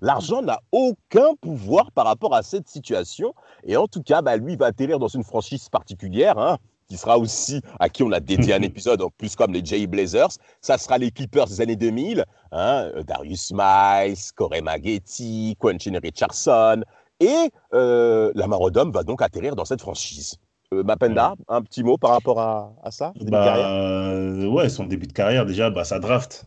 [0.00, 3.32] L'argent n'a aucun pouvoir par rapport à cette situation.
[3.64, 6.36] Et en tout cas, bah, lui va atterrir dans une franchise particulière.
[6.38, 9.64] Hein qui sera aussi, à qui on a dédié un épisode, en plus comme les
[9.64, 10.30] Jay Blazers.
[10.60, 16.82] Ça sera les Clippers des années 2000, hein, euh, Darius Miles, Corey Maggetti, Quentin Richardson.
[17.20, 20.36] Et euh, la Marodome va donc atterrir dans cette franchise.
[20.72, 24.12] Euh, Mapenda, un petit mot par rapport à, ça bah,
[24.48, 26.46] Ouais, son début de carrière, déjà, bah, sa draft.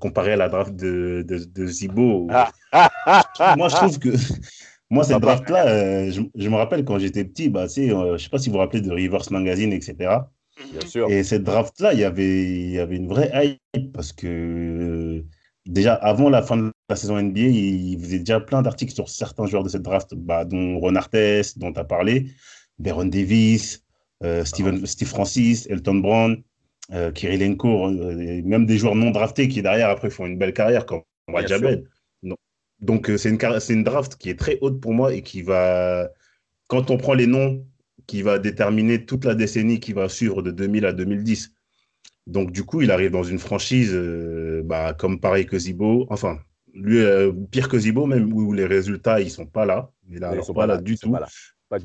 [0.00, 2.28] comparé à la draft de, de, Zibo.
[2.30, 2.50] Ah.
[3.56, 4.10] moi, je trouve que
[4.94, 8.28] moi, cette draft-là, euh, je, me rappelle quand j'étais petit, bah, euh, je ne sais
[8.28, 9.94] pas si vous vous rappelez de Rivers Magazine, etc.
[10.70, 11.10] Bien sûr.
[11.10, 15.24] Et cette draft-là, il y avait, il y avait une vraie hype parce que euh,
[15.66, 19.46] déjà avant la fin de la saison NBA, il faisait déjà plein d'articles sur certains
[19.46, 22.28] joueurs de cette draft, bah, dont Ron Artest, dont tu as parlé,
[22.78, 23.82] Baron Davis,
[24.44, 24.86] Steven, ah.
[24.86, 26.42] Steve Francis, Elton Brown,
[27.14, 31.84] Kirilenko, même des joueurs non draftés qui derrière après font une belle carrière comme Rajabed.
[32.84, 33.38] Donc, euh, c'est une,
[33.70, 36.10] une draft qui est très haute pour moi et qui va,
[36.68, 37.66] quand on prend les noms,
[38.06, 41.54] qui va déterminer toute la décennie qui va suivre de 2000 à 2010.
[42.26, 46.06] Donc, du coup, il arrive dans une franchise euh, bah, comme pareil que Zibo.
[46.10, 46.38] Enfin,
[46.74, 49.90] lui, euh, pire que Zibo, même où les résultats, ils sont pas là.
[50.10, 51.16] ils ne sont pas, là, du, tout.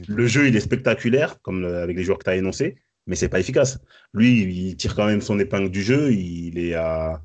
[0.09, 2.75] Le jeu, il est spectaculaire, comme avec les joueurs que tu as énoncés,
[3.07, 3.79] mais c'est pas efficace.
[4.13, 6.12] Lui, il tire quand même son épingle du jeu.
[6.12, 7.21] Il est à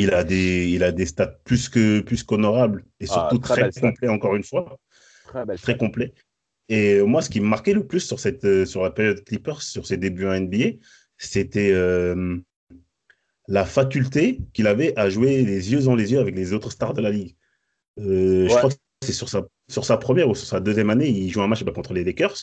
[0.00, 3.70] il a des, il a des stats plus que plus qu'honorables et ah, surtout très,
[3.70, 4.78] complet encore une fois,
[5.62, 6.12] très, complet.
[6.68, 9.62] Et moi, ce qui me marquait le plus sur cette euh, sur la période Clippers,
[9.62, 10.78] sur ses débuts en NBA,
[11.16, 12.36] c'était euh,
[13.46, 16.94] la faculté qu'il avait à jouer les yeux dans les yeux avec les autres stars
[16.94, 17.34] de la ligue.
[17.98, 21.08] Euh, je crois que c'est sur sa sur sa première ou sur sa deuxième année,
[21.08, 22.36] il joue un match contre les Lakers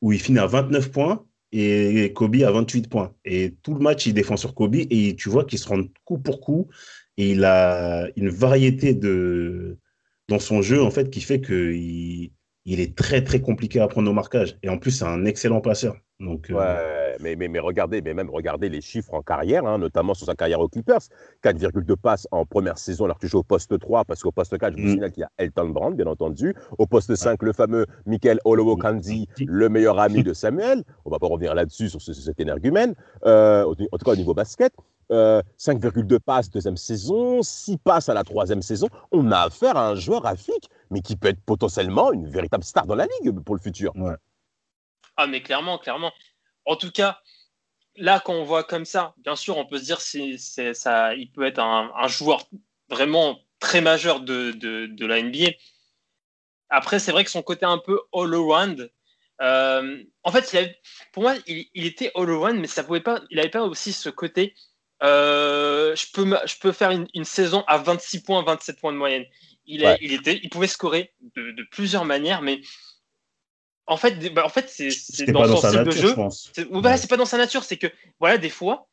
[0.00, 3.14] où il finit à 29 points et Kobe a 28 points.
[3.24, 6.18] Et tout le match, il défend sur Kobe et tu vois qu'il se rend coup
[6.18, 6.68] pour coup.
[7.16, 9.78] Et il a une variété de
[10.28, 12.30] dans son jeu en fait qui fait qu'il
[12.66, 14.58] il est très très compliqué à prendre au marquage.
[14.62, 15.96] Et en plus, c'est un excellent passeur.
[16.20, 19.78] Donc, euh, ouais, mais, mais, mais, regardez, mais même regardez les chiffres en carrière, hein,
[19.78, 21.00] notamment sur sa carrière aux Clippers.
[21.42, 24.56] 4,2 passes en première saison alors que tu joues au poste 3, parce qu'au poste
[24.58, 25.10] 4, je me mm.
[25.10, 26.54] qu'il y a Elton Brand, bien entendu.
[26.78, 30.84] Au poste 5, le fameux Michael Olowo-Kandi, le meilleur ami de Samuel.
[31.04, 34.72] On va pas revenir là-dessus sur cet énergumène, euh, en tout cas au niveau basket.
[35.10, 38.88] 5,2 euh, passes deuxième saison, 6 passes à la troisième saison.
[39.10, 42.86] On a affaire à un joueur graphique, mais qui peut être potentiellement une véritable star
[42.86, 43.92] dans la ligue pour le futur.
[43.96, 44.16] Ouais.
[45.16, 46.12] Ah, mais clairement, clairement.
[46.68, 47.18] En tout cas,
[47.96, 50.36] là, quand on voit comme ça, bien sûr, on peut se dire c'est,
[50.74, 52.46] ça, il peut être un, joueur
[52.90, 55.52] vraiment très majeur de, de, la NBA.
[56.68, 58.92] Après, c'est vrai que son côté un peu all-around,
[59.40, 60.78] euh, en fait,
[61.12, 64.54] pour moi, il, était all-around, mais ça pouvait pas, il n'avait pas aussi ce côté
[65.02, 69.24] euh, je, peux, je peux faire une, saison à 26 points, 27 points de moyenne.
[69.66, 72.60] Il, il, était, il pouvait scorer de, de, plusieurs manières, mais
[73.88, 76.14] en fait, bah, en fait c'est dans son style de jeu.
[76.30, 77.06] C'est ouais.
[77.08, 77.88] pas dans sa nature, c'est que
[78.20, 78.88] voilà, des fois,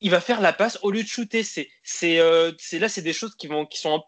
[0.00, 1.42] il va faire la passe au lieu de shooter.
[1.42, 1.68] C'est
[2.02, 4.02] euh, là, c'est des choses qui, vont, qui sont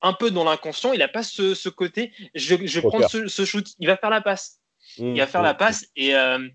[0.00, 0.92] un, peu dans l'inconscient.
[0.92, 2.12] Il n'a pas ce, ce, côté.
[2.34, 3.66] Je, je vais prendre ce, ce, shoot.
[3.78, 4.58] Il va faire la passe.
[4.98, 6.48] il va faire la mmh, passe et, euh,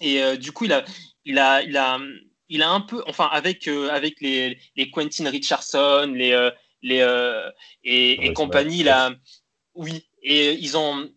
[0.00, 0.84] et du coup, il a,
[1.24, 1.98] il a, il a,
[2.48, 6.50] il a un peu, enfin, avec, euh, avec les, les Quentin Richardson, les, euh,
[6.82, 7.50] les, euh,
[7.84, 9.12] et, et compagnie, là,
[9.74, 11.08] oui, et ils ont,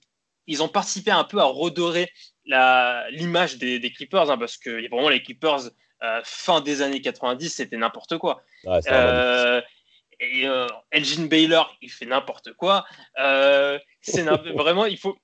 [0.47, 2.11] ils ont participé un peu à redorer
[2.45, 5.69] l'image des, des, Clippers, hein, parce que vraiment, les Clippers,
[6.23, 8.43] fin des années 90, c'était n'importe quoi.
[10.19, 10.45] et
[10.91, 12.85] Elgin Baylor, il fait n'importe quoi.
[14.01, 14.23] c'est
[14.55, 15.17] vraiment, il faut,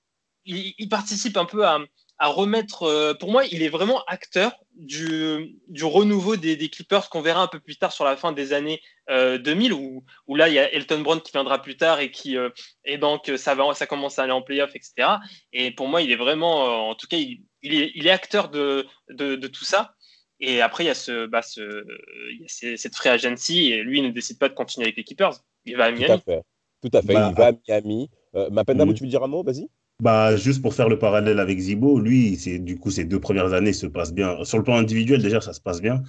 [0.45, 1.79] il, participe un peu à,
[2.19, 2.83] à remettre.
[2.83, 7.41] Euh, pour moi, il est vraiment acteur du, du renouveau des, des Clippers qu'on verra
[7.41, 10.55] un peu plus tard sur la fin des années 2000, euh, où, où, là, il
[10.55, 12.37] y a Elton Brown qui viendra plus tard et qui.
[12.37, 12.49] Euh,
[12.85, 15.09] et donc, ça, va, ça commence à aller en playoff, etc.
[15.53, 16.89] Et pour moi, il est vraiment.
[16.89, 19.93] en tout cas, il, il, est, il est, acteur de, de, de, tout ça.
[20.39, 21.83] Et après, il y a, ce, bah, ce,
[22.31, 24.97] il y a cette free agency et lui, il ne décide pas de continuer avec
[24.97, 25.33] les Clippers.
[25.65, 26.05] Il va à Miami.
[26.05, 26.43] Tout à fait.
[26.81, 27.13] Tout à fait.
[27.13, 28.09] Bah, il va à Miami.
[28.35, 28.93] Euh, Mapenda, mm.
[28.93, 29.43] tu veux dire un mot?
[29.43, 29.67] Vas-y.
[30.01, 33.53] Bah, juste pour faire le parallèle avec Zibo, lui, c'est du coup, ces deux premières
[33.53, 34.43] années se passent bien.
[34.43, 36.03] Sur le plan individuel, déjà, ça se passe bien.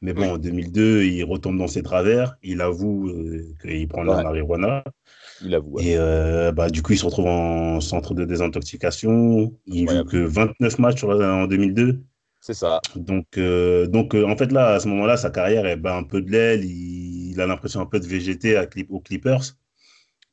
[0.00, 2.36] Mais bon, en 2002, il retombe dans ses travers.
[2.42, 4.82] Il avoue euh, qu'il prend la marijuana.
[5.44, 5.78] Il avoue.
[5.78, 9.52] Et euh, bah, du coup, il se retrouve en centre de désintoxication.
[9.66, 12.00] Il joue que 29 matchs en 2002.
[12.40, 12.80] C'est ça.
[12.96, 16.30] Donc, euh, donc en fait, là, à ce moment-là, sa carrière est un peu de
[16.30, 16.64] l'aile.
[16.64, 19.54] Il, a l'impression un peu de végéter à, aux Clippers.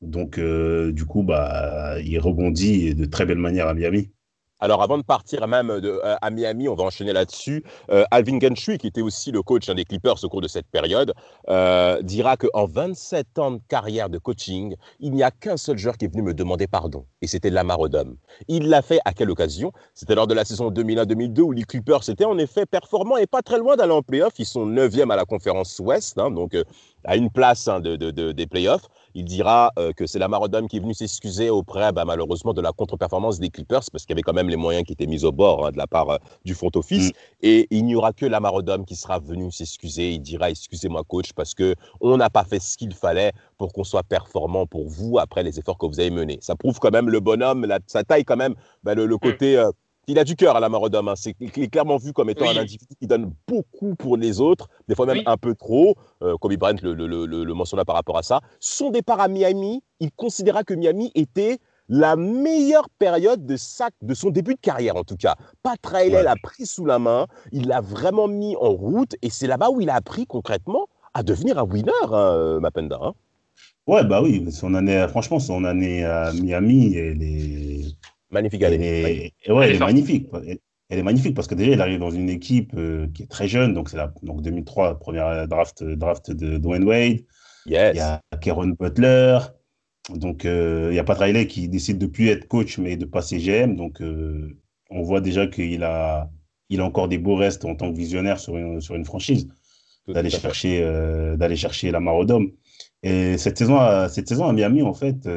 [0.02, 4.12] Donc, euh, du coup, bah, il rebondit de très belle manière à Miami.
[4.62, 7.64] Alors, avant de partir même de, euh, à Miami, on va enchaîner là-dessus.
[7.92, 11.14] Euh, Alvin Gentry, qui était aussi le coach des Clippers au cours de cette période,
[11.48, 15.98] euh, dira qu'en 27 ans de carrière de coaching, il n'y a qu'un seul joueur
[15.98, 18.18] qui est venu me demander pardon, et c'était Lamar Odom.
[18.50, 19.72] Il l'a fait à quelle occasion?
[19.94, 23.42] C'était lors de la saison 2001-2002 où les Clippers étaient en effet performants et pas
[23.42, 24.34] très loin d'aller en playoff.
[24.40, 26.58] Ils sont 9e à la conférence Ouest, hein, donc
[27.06, 27.96] à une place hein, de,
[28.32, 28.88] des playoffs.
[29.16, 32.62] Il dira euh, que c'est la Odom qui est venu s'excuser auprès, bah, malheureusement, de
[32.62, 35.26] la contre-performance des Clippers, parce qu'il y avait quand même les moyens qui étaient mis
[35.26, 37.10] au bord hein, de la part euh, du front office.
[37.10, 37.14] Mm.
[37.42, 40.12] Et il n'y aura que la Odom qui sera venu s'excuser.
[40.12, 43.84] Il dira Excusez-moi, coach, parce que on n'a pas fait ce qu'il fallait pour qu'on
[43.84, 46.40] soit performant pour vous après les efforts que vous avez menés.
[46.42, 49.20] Ça prouve quand même le bonhomme, la, ça taille quand même bah, le, mm.
[49.20, 49.58] côté.
[49.58, 49.72] Euh,
[50.10, 51.08] il a du cœur à la Marodom.
[51.08, 51.14] Hein.
[51.16, 54.68] C'est, il est clairement vu comme étant un individu qui donne beaucoup pour les autres,
[54.88, 55.96] des fois même un peu trop.
[56.24, 58.42] Euh, Kobe Bryant le, le, le, mentionna par rapport à ça.
[58.60, 64.14] Son départ à Miami, il considéra que Miami était la meilleure période de, sa, de
[64.16, 65.36] son début de carrière, en tout cas.
[65.62, 69.48] Pat Riley l'a pris sous la main, il l'a vraiment mis en route, et c'est
[69.48, 73.00] là-bas où il a appris concrètement à devenir un winner, hein, Mapenda.
[73.02, 73.14] Hein.
[73.88, 77.96] Ouais, bah oui, son année, franchement, son année à Miami, elle est
[78.32, 79.34] Magnifique année.
[79.44, 80.28] Et, ouais, elle est magnifique.
[80.90, 83.48] elle est magnifique parce que déjà, il arrive dans une équipe euh, qui est très
[83.48, 83.74] jeune.
[83.74, 87.22] Donc, c'est la donc 2003, première draft, draft de Dwayne Wade.
[87.66, 87.92] Yes.
[87.94, 89.40] Il y a Karen Butler.
[90.14, 93.06] Donc, euh, il n'y a pas Riley qui décide de plus être coach, mais de
[93.06, 93.76] passer GM.
[93.76, 94.58] Donc, euh,
[94.90, 96.30] on voit déjà qu'il a,
[96.70, 99.48] il a encore des beaux restes en tant que visionnaire sur une, sur une franchise.
[100.08, 100.82] D'aller chercher,
[101.38, 102.50] d'aller chercher la Marodome.
[103.04, 105.28] Et cette saison, à, cette saison à Miami, en fait,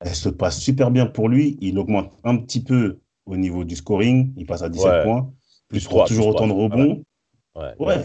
[0.00, 1.56] elle se passe super bien pour lui.
[1.60, 4.32] Il augmente un petit peu au niveau du scoring.
[4.36, 5.32] Il passe à 17 points.
[5.68, 7.02] Plus 3, toujours autant de rebonds.
[7.54, 7.74] Ouais.
[7.78, 7.96] ouais.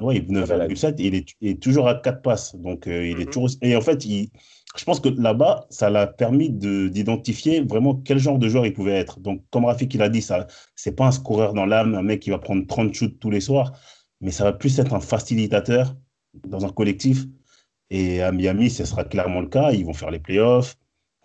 [0.00, 0.20] ouais.
[0.20, 0.94] 9,7.
[0.98, 2.56] Il est, il est toujours à 4 passes.
[2.56, 3.30] Donc, euh, il est mhm.
[3.30, 3.50] toujours.
[3.62, 4.30] Et en fait, il...
[4.76, 8.98] je pense que là-bas, ça l'a permis d'identifier vraiment quel genre de joueur il pouvait
[8.98, 9.20] être.
[9.20, 12.20] Donc, comme Rafik il a dit, ça c'est pas un scoreur dans l'âme, un mec
[12.20, 13.72] qui va prendre 30 shoots tous les soirs,
[14.20, 15.94] mais ça va plus être un facilitateur
[16.46, 17.26] dans un collectif.
[17.90, 19.72] Et à Miami, ce sera clairement le cas.
[19.72, 20.76] Ils vont faire les playoffs.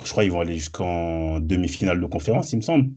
[0.04, 2.92] Je crois qu'ils vont aller jusqu'en demi-finale de conférence, il me semble.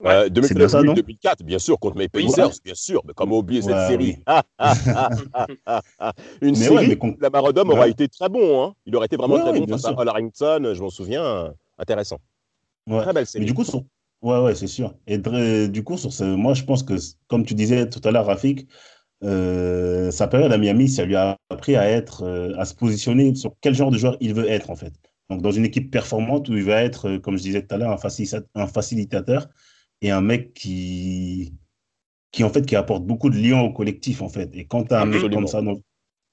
[0.00, 3.02] Ouais, 2004, bien sûr, contre mes Pacers, bien sûr.
[3.06, 4.16] Mais comment oublier cette série
[6.42, 8.64] Une série où la Marodome aura été très bon.
[8.64, 8.74] Hein.
[8.86, 11.54] Il aurait été vraiment très bon face à Harrington, je m'en souviens.
[11.78, 12.18] Intéressant.
[12.88, 13.44] Très belle série.
[13.44, 13.82] Mais du coup, sur...
[14.22, 14.94] ouais, ouais, c'est sûr.
[15.06, 15.18] Et
[15.68, 16.24] du coup, sur ce...
[16.24, 16.94] moi, je pense que,
[17.28, 18.68] comme tu disais tout à l'heure, Rafik,
[19.22, 23.34] euh, sa période à Miami, ça lui a appris à être, euh, à se positionner
[23.34, 24.92] sur quel genre de joueur il veut être, en fait.
[25.30, 27.78] Donc, dans une équipe performante où il va être, euh, comme je disais tout à
[27.78, 27.98] l'heure,
[28.54, 29.48] un, facilitateur
[30.02, 31.54] et un mec qui,
[32.30, 34.50] qui en fait qui apporte beaucoup de liens au collectif en fait.
[34.54, 35.76] Et quand tu as un mec comme ça dans,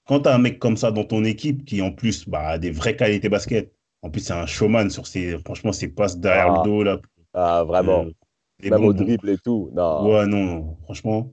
[0.07, 2.71] quand as un mec comme ça dans ton équipe qui en plus bah, a des
[2.71, 6.59] vraies qualités basket, en plus c'est un showman sur ses franchement ses passes derrière le
[6.59, 6.63] ah.
[6.63, 6.99] dos là.
[7.33, 8.05] Ah vraiment.
[8.05, 9.69] Euh, Même au dribble et tout.
[9.73, 10.11] Non.
[10.11, 11.31] Ouais non franchement.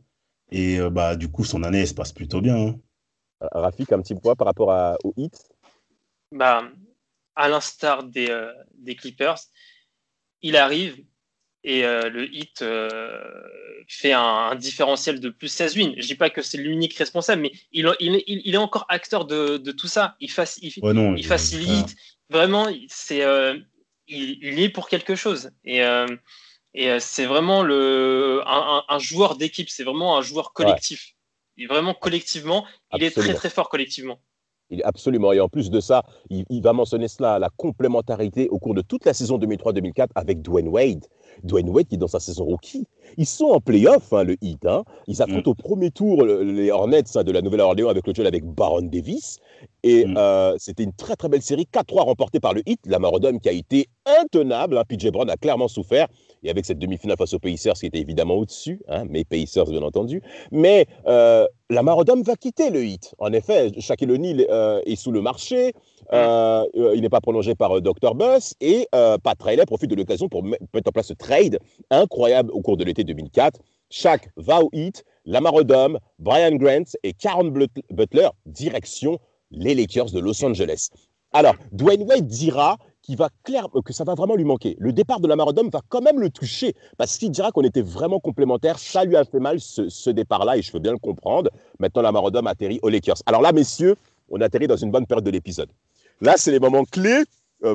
[0.51, 2.57] Et euh, bah du coup son année elle se passe plutôt bien.
[2.57, 2.77] Hein.
[3.41, 5.33] Rafik un petit point par rapport à, au hit.
[6.31, 6.63] Bah
[7.39, 8.29] à l'instar des,
[8.75, 9.39] des Clippers,
[10.43, 10.97] il arrive,
[11.65, 13.21] et euh, le hit euh,
[13.89, 15.95] fait un, différentiel de plus 16 wins.
[15.99, 19.57] Je dis pas que c'est l'unique responsable, mais il, il, il, est encore acteur de,
[19.57, 20.17] de tout ça.
[20.21, 20.31] Il,
[20.63, 21.97] il, facilite.
[22.31, 23.59] Vraiment, c'est, euh,
[24.07, 25.51] il, est pour quelque chose.
[25.65, 25.81] Et,
[26.75, 31.15] et c'est vraiment le, un, joueur d'équipe, c'est vraiment un joueur collectif.
[31.69, 34.21] Vraiment collectivement, il est très très fort collectivement.
[34.85, 35.33] Absolument.
[35.33, 38.83] Et en plus de ça, il, il, va mentionner cela, la complémentarité au cours de
[38.83, 41.05] toute la saison 2003-2004 avec Dwayne Wade.
[41.45, 42.87] Dwayne Wade qui est dans sa saison rookie.
[43.17, 44.67] Ils sont en playoff, hein, le Heat.
[44.67, 44.85] Hein.
[45.07, 45.53] Ils affrontent mm.
[45.53, 49.39] au premier tour les Hornets hein, de la Nouvelle-Orléans avec le duel avec Baron Davis.
[49.83, 50.17] Et mm.
[50.17, 52.81] euh, c'était une très très belle série, 4-3 remportée par le Heat.
[52.87, 54.81] La Marodome qui a été intenable.
[54.89, 56.09] PJ Brown a clairement souffert.
[56.43, 60.23] Et avec cette demi-finale face aux Pacers qui était évidemment au-dessus, mais Pacers bien entendu.
[60.53, 63.15] Mais euh, la Marodome va quitter le Heat.
[63.19, 65.73] En effet, Shaquille O'Neal euh, est sous le marché.
[66.13, 68.15] Euh, il n'est pas prolongé par Dr.
[68.15, 71.59] Buss et Pat Riley profite de l'occasion pour mettre en place ce trade
[71.91, 73.61] incroyable au cours de l'été 2004.
[73.91, 74.61] Shaq va
[75.25, 77.51] Lamar Odom, Brian Grant et Karen
[77.91, 79.19] Butler, direction
[79.51, 80.89] les Lakers de Los Angeles.
[81.33, 84.77] Alors, Dwayne Wade dira qu'il va clair, que ça va vraiment lui manquer.
[84.79, 87.83] Le départ de Lamar Odom va quand même le toucher parce qu'il dira qu'on était
[87.83, 88.79] vraiment complémentaires.
[88.79, 91.51] Ça lui a fait mal ce, départ-là et je veux bien le comprendre.
[91.79, 93.19] Maintenant, Lamar Odom atterrit aux Lakers.
[93.27, 93.97] Alors là, messieurs,
[94.31, 95.69] on atterrit dans une bonne période de l'épisode.
[96.21, 97.25] Là, c'est les moments clés euh,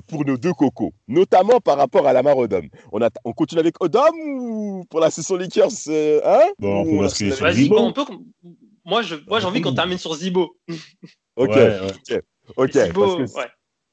[0.07, 2.67] pour nos deux cocos, notamment par rapport à la mare Odom.
[2.91, 6.51] On, a, on continue avec Odom ou pour la session Lakers euh, hein?
[6.59, 7.93] Bon, on va se sur Zibo.
[8.85, 10.57] Moi, je, moi, j'ai envie qu'on termine sur Zibo.
[11.35, 12.21] ok, ok.
[12.57, 12.71] Ok.
[12.71, 13.31] Zibo, que...
[13.33, 13.47] ouais.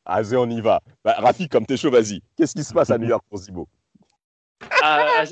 [0.05, 0.81] Allez, on y va.
[1.05, 2.20] Bah, Rafi, comme t'es chaud, vas-y.
[2.37, 3.68] Qu'est-ce qui se passe à New York pour Zibo?
[4.83, 5.24] À,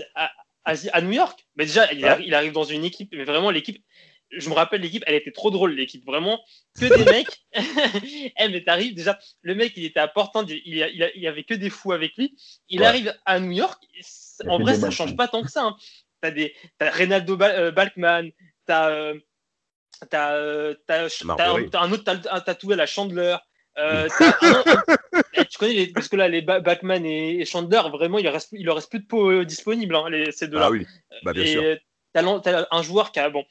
[0.65, 1.47] à, New York?
[1.57, 3.83] Mais déjà, il, arrive dans une équipe, mais vraiment l'équipe
[4.31, 6.41] je me rappelle l'équipe, elle était trop drôle, l'équipe, vraiment.
[6.79, 7.43] Que des mecs.
[8.37, 11.55] elle mais t'arrives, déjà, le mec, il était à Portland, il, il, il, avait que
[11.55, 12.37] des fous avec lui.
[12.69, 13.83] Il arrive à New York.
[14.47, 15.65] En vrai, ça change pas tant que ça.
[15.65, 15.77] Hein.
[16.21, 18.31] T'as des, as Reynaldo euh, Balkman,
[18.67, 19.15] t'as, euh,
[20.11, 22.05] t'as, euh, un autre
[22.45, 23.37] tatoué à la Chandler.
[23.79, 24.09] Euh,
[25.35, 28.49] eh, tu connais les, parce que là les Balkman et, Chandler vraiment il leur reste
[28.51, 30.85] il leur reste plus de peau disponible hein, les, ces deux là ah oui
[31.23, 31.77] bah, bien sûr
[32.13, 33.45] t'as, un joueur qui a bon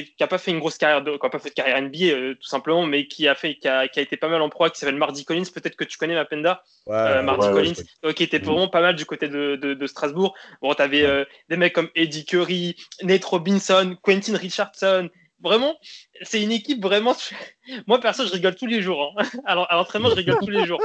[0.00, 2.04] qui n'a pas fait une grosse carrière, de, qui a pas fait de carrière NBA
[2.04, 4.48] euh, tout simplement, mais qui a fait, qui a, qui a, été pas mal en
[4.48, 5.44] pro, qui s'appelle Mardi Collins.
[5.52, 9.04] Peut-être que tu connais Mapenda, ouais, euh, Mardi Collins, qui était vraiment pas mal du
[9.04, 10.34] côté de, de, de Strasbourg.
[10.62, 15.08] Bon, t'avais euh, des mecs comme Eddie Curry, Nate Robinson, Quentin Richardson.
[15.42, 15.76] Vraiment,
[16.22, 17.16] c'est une équipe vraiment.
[17.86, 19.14] Moi, perso, je rigole tous les jours.
[19.18, 19.24] Hein.
[19.44, 20.80] Alors, à l'entraînement, je rigole tous les jours.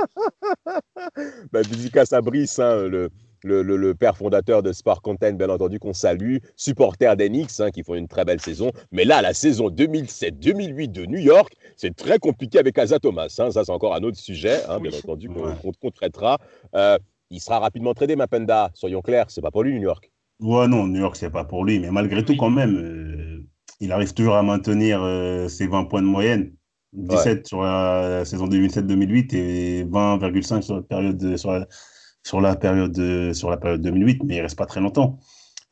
[1.51, 3.09] bah, dédicace à Brice, hein, le,
[3.43, 7.95] le, père fondateur de Spark Content, bien entendu, qu'on salue, supporter d'Enix, hein, qui font
[7.95, 8.71] une très belle saison.
[8.91, 13.33] Mais là, la saison 2007-2008 de New York, c'est très compliqué avec Asa Thomas.
[13.39, 13.51] Hein.
[13.51, 16.37] Ça, c'est encore un autre sujet, hein, bien entendu, qu'on traitera.
[16.75, 16.97] Euh,
[17.29, 18.71] il sera rapidement tradé, Mapenda.
[18.73, 20.11] Soyons clairs, c'est pas pour lui, New York.
[20.39, 21.79] Ouais, non, New York, c'est pas pour lui.
[21.79, 23.45] Mais malgré tout, quand même, euh,
[23.79, 26.53] il arrive toujours à maintenir euh, ses 20 points de moyenne.
[26.93, 31.67] 17 sur la saison 2007-2008 et 20,5 sur la période sur la,
[32.27, 35.19] sur la période sur la période 2008, mais il reste pas très longtemps.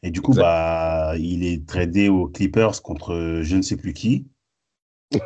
[0.03, 4.27] Et du coup, bah, il est tradé aux Clippers contre je ne sais plus qui.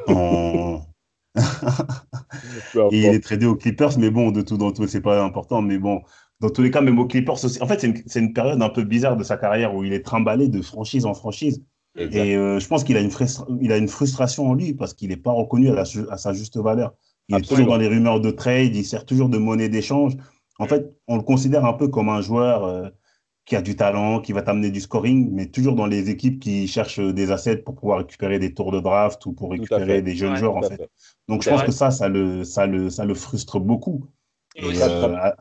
[2.92, 5.62] il est tradé aux Clippers, mais bon, de tout dans tout, c'est pas important.
[5.62, 6.02] Mais bon,
[6.40, 7.62] dans tous les cas, même aux Clippers aussi.
[7.62, 10.48] En fait, c'est une, période un peu bizarre de sa carrière où il est trimballé
[10.48, 11.64] de franchise en franchise.
[11.98, 15.18] Et euh, je pense qu'il a, une a une frustration en lui parce qu'il n'est
[15.18, 16.94] pas reconnu à, sa juste valeur.
[17.28, 20.14] Il est toujours dans les rumeurs de trade, il sert toujours de monnaie d'échange.
[20.60, 22.90] En fait, on le considère un peu comme un joueur euh,
[23.46, 26.68] qui a du talent, qui va t'amener du scoring, mais toujours dans les équipes qui
[26.68, 30.36] cherchent des assets pour pouvoir récupérer des tours de draft ou pour récupérer des jeunes
[30.36, 30.88] joueurs, en fait.
[31.28, 34.06] Donc, je pense que ça, ça le, ça, le, ça le frustre beaucoup.
[34.56, 35.32] Et, euh,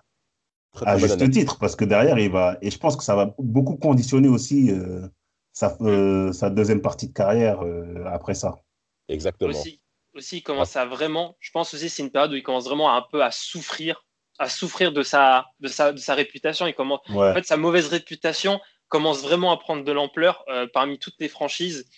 [0.86, 2.56] à, juste titre, parce que derrière, il va.
[2.62, 5.08] Et je pense que ça va beaucoup conditionner aussi euh,
[5.52, 7.60] sa, euh, sa, deuxième partie de carrière
[8.06, 8.60] après ça.
[9.08, 9.50] Exactement.
[9.50, 9.80] Aussi,
[10.14, 11.36] aussi, il commence à vraiment.
[11.40, 14.06] Je pense aussi c'est une période où il commence vraiment un peu à souffrir
[14.38, 16.66] à souffrir de sa, de sa, de sa réputation.
[16.66, 20.98] Il commence, En fait, sa mauvaise réputation commence vraiment à prendre de l'ampleur euh, parmi
[20.98, 21.88] toutes les franchises.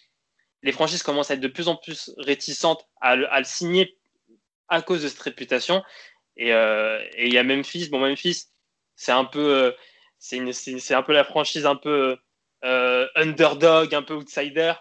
[0.63, 3.97] Les franchises commencent à être de plus en plus réticentes à, le, signer
[4.69, 5.83] à cause de cette réputation.
[6.37, 7.89] Et, euh, et il y a Memphis.
[7.91, 8.47] Bon, Memphis,
[8.97, 9.73] c'est un peu, euh,
[10.19, 12.17] c'est un peu la franchise un peu
[12.63, 14.73] underdog, un peu outsider.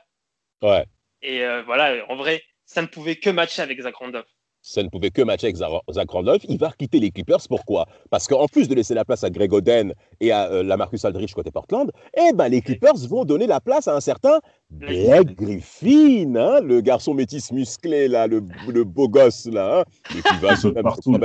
[0.62, 0.86] Ouais.
[1.22, 4.28] Et voilà, en vrai, ça ne pouvait que matcher avec Zach Randolph
[4.62, 6.44] ça ne pouvait que matcher avec Zach Randolph.
[6.48, 7.48] Il va quitter les Clippers.
[7.48, 7.88] Pourquoi?
[8.10, 11.04] Parce qu'en plus de laisser la place à Greg Oden et à euh, la Marcus
[11.06, 14.40] Aldridge côté Portland, eh ben, les Clippers vont donner la place à un certain
[14.70, 18.42] Blake Griffin, hein, le garçon métis musclé, là, le,
[18.84, 19.84] beau gosse, là, hein,
[20.16, 21.18] et qui va se partout.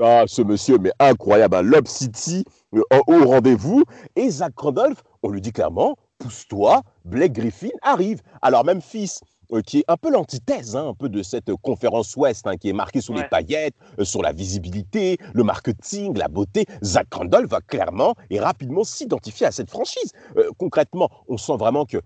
[0.00, 2.44] Ah, ce monsieur, mais incroyable, hein, Lob City,
[2.74, 3.84] euh, au rendez-vous.
[4.16, 8.20] Et Zach Randolph, on lui dit clairement, pousse-toi, Blake Griffin arrive.
[8.42, 9.20] Alors, même fils,
[9.54, 12.68] euh, qui est un peu l'antithèse hein, un peu de cette conférence Ouest, hein, qui
[12.68, 16.66] est marquée sur les paillettes, euh, sur la visibilité, le marketing, la beauté.
[16.82, 20.12] Zach Randolph va clairement et rapidement s'identifier à cette franchise.
[20.36, 21.98] Euh, concrètement, on sent vraiment que,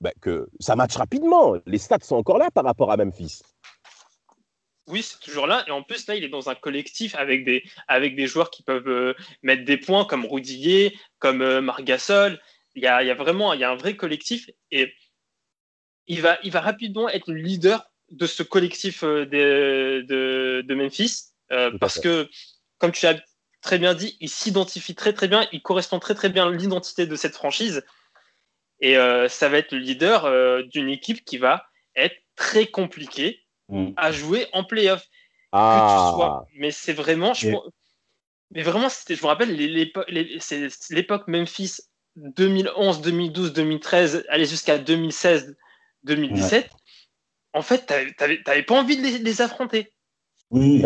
[0.00, 1.54] bah, que ça match rapidement.
[1.66, 3.42] Les stats sont encore là par rapport à Memphis.
[4.86, 5.64] Oui, c'est toujours là.
[5.66, 8.62] Et en plus, là, il est dans un collectif avec des, avec des joueurs qui
[8.62, 12.40] peuvent mettre des points comme Roudier, comme Margasol.
[12.74, 14.50] Il y a, il y a vraiment il y a un vrai collectif.
[14.70, 14.92] Et
[16.06, 21.30] il va, il va rapidement être le leader de ce collectif euh, de, de, Memphis
[21.52, 22.28] euh, parce que,
[22.78, 23.20] comme tu as
[23.62, 27.06] très bien dit, il s'identifie très très bien, il correspond très très bien à l'identité
[27.06, 27.84] de cette franchise
[28.80, 33.92] et euh, ça va être le leader d'une équipe qui va être très compliquée mm.
[33.96, 35.06] à jouer en playoff.
[35.52, 36.44] Ah.
[36.56, 37.50] Mais c'est vraiment, je,
[38.50, 41.76] mais vraiment, je me rappelle l'époque Memphis
[42.16, 45.56] 2011, 2012, 2013, aller jusqu'à 2016
[46.04, 46.70] 2017,
[47.54, 49.92] en fait, tu n'avais pas envie de les, affronter.
[50.50, 50.84] Oui,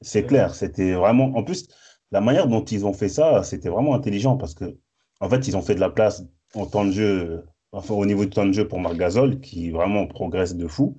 [0.00, 0.54] c'est clair.
[0.54, 1.32] C'était vraiment.
[1.36, 1.68] En plus,
[2.10, 4.76] la manière dont ils ont fait ça, c'était vraiment intelligent parce que,
[5.20, 6.24] en fait, ils ont fait de la place
[6.54, 9.70] en temps de jeu, enfin, au niveau du temps de jeu pour Marc Gasol, qui
[9.70, 10.98] vraiment progresse de fou.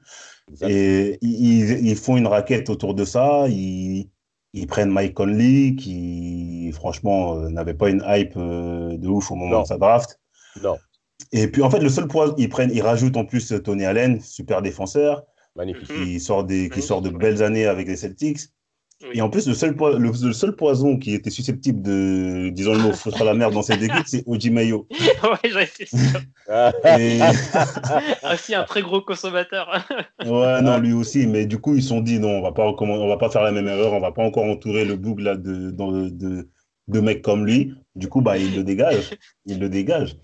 [0.61, 3.47] Et ils, font une raquette autour de ça.
[3.47, 4.09] Ils,
[4.67, 9.61] prennent Mike Conley, qui, franchement, euh, n'avait pas une hype euh, de ouf au moment
[9.63, 10.19] de sa draft.
[10.61, 10.77] Non.
[11.31, 14.19] Et puis, en fait, le seul poids, ils, prennent, ils rajoutent en plus Tony Allen,
[14.21, 15.23] super défenseur.
[15.55, 15.87] Magnifique.
[15.87, 18.49] Qui sort, des, qui sort de belles années avec les Celtics.
[19.11, 22.93] Et en plus, le seul, le, seul poison qui était susceptible de, disons le mot,
[22.93, 24.87] foutre la merde dans cette équipe, c'est Oji Mayo.
[24.91, 26.21] ouais, j'en étais sûr.
[26.97, 27.19] Et...
[28.33, 29.85] aussi un très gros consommateur.
[30.25, 31.27] ouais, non, lui aussi.
[31.27, 33.43] Mais du coup, ils se sont dit, non, on va pas, on va pas faire
[33.43, 36.49] la même erreur, on va pas encore entourer le bouc là, de, de, de,
[36.87, 37.73] de mecs comme lui.
[37.95, 39.15] Du coup, bah, il le dégage.
[39.45, 40.17] Il le dégage.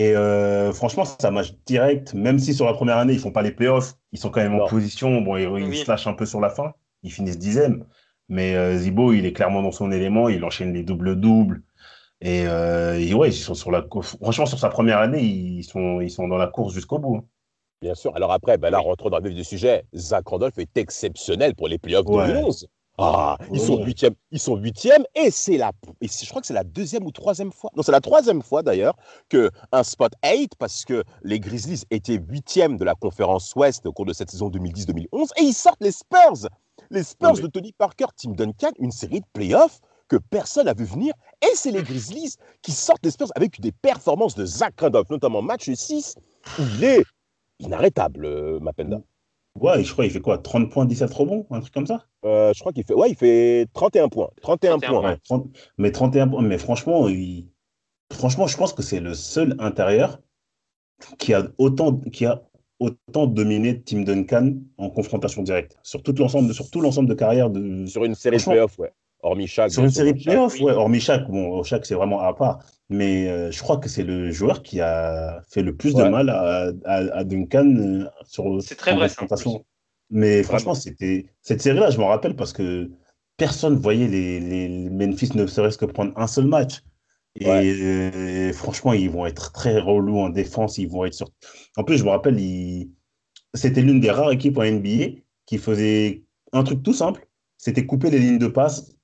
[0.00, 3.42] Et euh, franchement, ça marche direct, même si sur la première année, ils font pas
[3.42, 5.20] les playoffs, ils sont quand même en position.
[5.20, 6.72] Bon, ils, se lâchent un peu sur la fin,
[7.02, 7.84] ils finissent dixième.
[8.30, 11.62] Mais euh, Zibo, il est clairement dans son élément, il enchaîne les doubles-doubles.
[12.22, 13.84] Et, euh, ouais, ils sont sur la
[14.22, 17.16] franchement, sur sa première année, ils sont, ils sont dans la course jusqu'au bout.
[17.16, 17.24] Hein.
[17.82, 18.16] Bien sûr.
[18.16, 19.84] Alors après, ben là, rentrons dans le vif du sujet.
[19.94, 22.68] Zach Randolph est exceptionnel pour les playoffs de 2011.
[23.02, 25.72] Ah, ils sont huitièmes, ils sont huitièmes, et c'est la,
[26.02, 28.62] et je crois que c'est la deuxième ou troisième fois, non, c'est la troisième fois
[28.62, 28.94] d'ailleurs
[29.30, 33.92] que un spot 8, parce que les Grizzlies étaient huitièmes de la conférence Ouest au
[33.92, 36.46] cours de cette saison 2010-2011, et ils sortent les Spurs,
[36.90, 40.84] les Spurs de Tony Parker, Tim Duncan, une série de playoffs que personne n'a vu
[40.84, 45.08] venir, et c'est les Grizzlies qui sortent les Spurs avec des performances de Zach Randolph,
[45.08, 46.16] notamment match 6,
[46.58, 47.04] où il est
[47.60, 49.00] inarrêtable, euh, Mapenda.
[49.58, 52.06] Ouais, je crois qu'il fait quoi 30 points, 17 rebonds, un truc comme ça?
[52.24, 54.30] Euh, Je crois qu'il fait, ouais, il fait 31 points.
[54.42, 55.18] 31, points.
[55.76, 57.48] mais 31 points, mais franchement, il,
[58.12, 60.20] franchement, je pense que c'est le seul intérieur
[61.18, 62.42] qui a autant, qui a
[62.78, 67.50] autant dominé Tim Duncan en confrontation directe sur tout l'ensemble, sur tout l'ensemble de carrière
[67.50, 67.86] de.
[67.86, 68.92] Sur une série de playoffs, ouais.
[69.22, 69.70] Hormis chaque.
[69.70, 70.72] Sur une série de playoffs, ouais.
[70.72, 72.60] Hormis chaque, bon, chaque c'est vraiment à part.
[72.90, 76.28] Mais euh, je crois que c'est le joueur qui a fait le plus de mal
[76.28, 78.60] à, à, Duncan euh, sur.
[78.62, 79.08] C'est très vrai.
[80.10, 82.90] Mais franchement, c'était cette série-là, je m'en rappelle parce que
[83.36, 86.82] personne voyait les, les Memphis ne serait-ce que prendre un seul match.
[87.36, 90.78] Et euh, franchement, ils vont être très relous en défense.
[90.78, 91.30] Ils vont être sur...
[91.76, 92.36] En plus, je me rappelle,
[93.54, 97.28] c'était l'une des rares équipes en NBA qui faisait un truc tout simple.
[97.56, 98.96] C'était couper les lignes de passe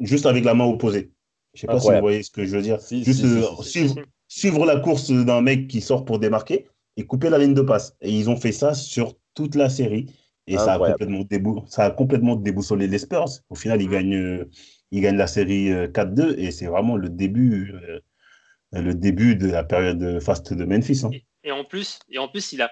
[0.00, 1.10] juste avec la main opposée.
[1.54, 2.78] Je sais pas si vous voyez ce que je veux dire.
[2.90, 3.24] juste
[3.62, 7.62] suivre, suivre, la course d'un mec qui sort pour démarquer et couper la ligne de
[7.62, 7.96] passe.
[8.00, 10.06] Et ils ont fait ça sur toute la série.
[10.46, 13.28] Et ça a, complètement débou ça a complètement déboussolé les Spurs.
[13.48, 14.44] Au final, ils gagnent
[14.94, 18.00] il gagne la série 4-2 euh, et c'est vraiment le début, euh,
[18.72, 21.02] le début de la période faste de Memphis.
[21.04, 21.10] Hein.
[21.42, 22.70] Et, en plus, et en plus il, a,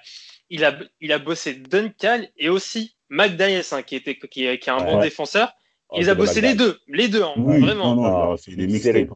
[0.48, 4.84] il, a, il a bossé Duncan et aussi McDaniels, hein, qui, était, qui, est, un
[4.84, 5.52] bon défenseur.
[5.92, 7.94] Oh, il a bossé les deux, les deux, hein, vraiment.
[7.94, 9.08] Non, non, des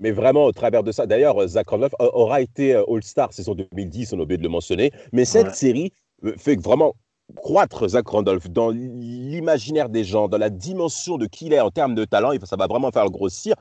[0.00, 4.12] mais vraiment, au travers de ça, d'ailleurs, Zach Randolph aura été euh, All-Star saison 2010,
[4.12, 4.90] on a oublié de le mentionner.
[5.12, 5.92] Mais cette série
[6.36, 6.94] fait vraiment
[7.36, 11.70] croître Zach Randolph dans l'imaginaire des gens, dans la dimension de qui il est en
[11.70, 13.54] termes de talent, ça va vraiment faire le grossir.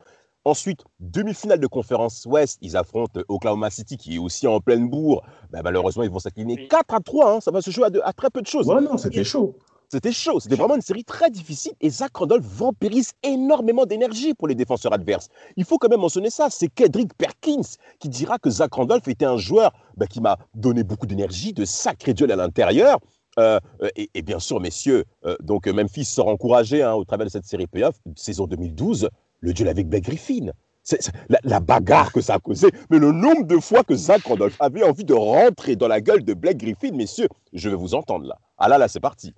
[0.45, 5.23] Ensuite, demi-finale de conférence Ouest, ils affrontent Oklahoma City qui est aussi en pleine bourre.
[5.51, 7.31] Ben, malheureusement, ils vont s'incliner 4 à 3.
[7.31, 7.39] Hein.
[7.39, 8.67] Ça va se jouer à, très peu de choses.
[8.67, 9.55] Ouais, non, c'était chaud.
[9.93, 10.39] C'était chaud.
[10.39, 11.73] C'était vraiment une série très difficile.
[11.79, 15.29] Et Zach Randolph vampirise énormément d'énergie pour les défenseurs adverses.
[15.55, 16.47] Il faut quand même mentionner ça.
[16.49, 17.61] C'est Kedrick Perkins
[17.99, 21.63] qui dira que Zach Randolph était un joueur ben, qui m'a donné beaucoup d'énergie, de
[21.63, 22.97] sacré duel à l'intérieur.
[23.37, 23.59] Euh,
[23.95, 27.67] et, bien sûr, messieurs, euh, donc Memphis sort encouragé hein, au travers de cette série
[27.67, 29.09] playoff, saison 2012,
[29.41, 30.53] le duel avec Blake Griffin.
[30.81, 31.11] C'est,
[31.43, 34.83] la, bagarre que ça a causé, mais le nombre de fois que Zach Randolph avait
[34.83, 38.39] envie de rentrer dans la gueule de Blake Griffin, messieurs, je vais vous entendre là.
[38.57, 39.33] Ah là, là, c'est parti.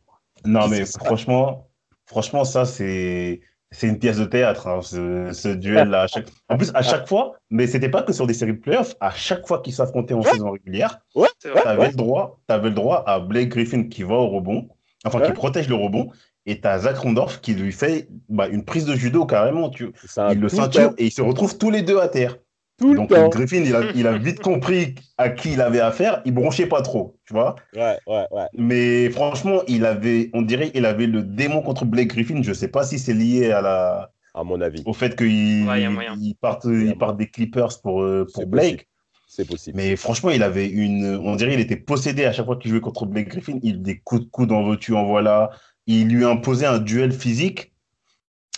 [0.46, 1.68] Non, mais franchement,
[2.06, 3.42] franchement, ça, c'est
[3.72, 6.08] c'est une pièce de théâtre, hein, ce, duel-là.
[6.50, 9.12] En plus, à chaque fois, mais c'était pas que sur des séries de playoffs, à
[9.12, 13.04] chaque fois qu'ils s'affrontaient en saison régulière, ouais, tu avais, le droit, avais le droit
[13.06, 14.70] à Blake Griffin qui va au rebond,
[15.04, 16.12] enfin qui protège le rebond,
[16.46, 19.70] et tu as Zach Rondorf qui lui fait bah, une prise de judo carrément.
[19.70, 19.92] Tu...
[20.32, 22.38] Il le ceinture et ils se retrouvent tous les deux à terre.
[22.80, 23.64] Donc Griffin,
[23.96, 26.22] il a, vite compris à qui il avait affaire.
[26.26, 27.56] Il bronchait pas trop, tu vois.
[27.76, 28.48] Ouais, ouais, ouais.
[28.58, 32.42] Mais franchement, il avait, on dirait, il avait le démon contre Blake Griffin.
[32.42, 36.36] Je sais pas si c'est lié à la, à mon avis, au fait qu'il il
[36.40, 38.88] parte, il part des Clippers pour euh, pour Blake.
[39.28, 39.78] C'est possible.
[39.78, 42.82] Mais franchement, il avait une, on dirait, il était possédé à chaque fois qu'il jouait
[42.82, 43.60] contre Blake Griffin.
[43.64, 45.52] Il des coups de coude en veux-tu, en voilà.
[45.88, 47.74] Il lui imposait un duel physique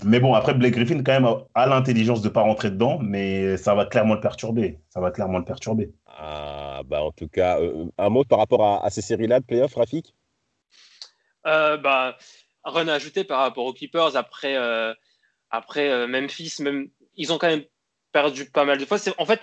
[0.03, 3.57] mais bon, après, Blake Griffin, quand même, a l'intelligence de ne pas rentrer dedans, mais
[3.57, 4.79] ça va clairement le perturber.
[4.89, 5.91] Ça va clairement le perturber.
[6.05, 9.75] Ah, bah en tout cas, euh, un mot par rapport à, ces séries-là de playoffs,
[9.75, 10.13] Rafik?
[11.47, 12.17] Euh, bah,
[12.67, 14.15] Rien à ajouter par rapport aux Clippers.
[14.15, 14.93] Après, euh,
[15.49, 17.63] après euh, Memphis, même, ils ont quand même
[18.11, 18.97] perdu pas mal de fois.
[19.17, 19.41] En fait,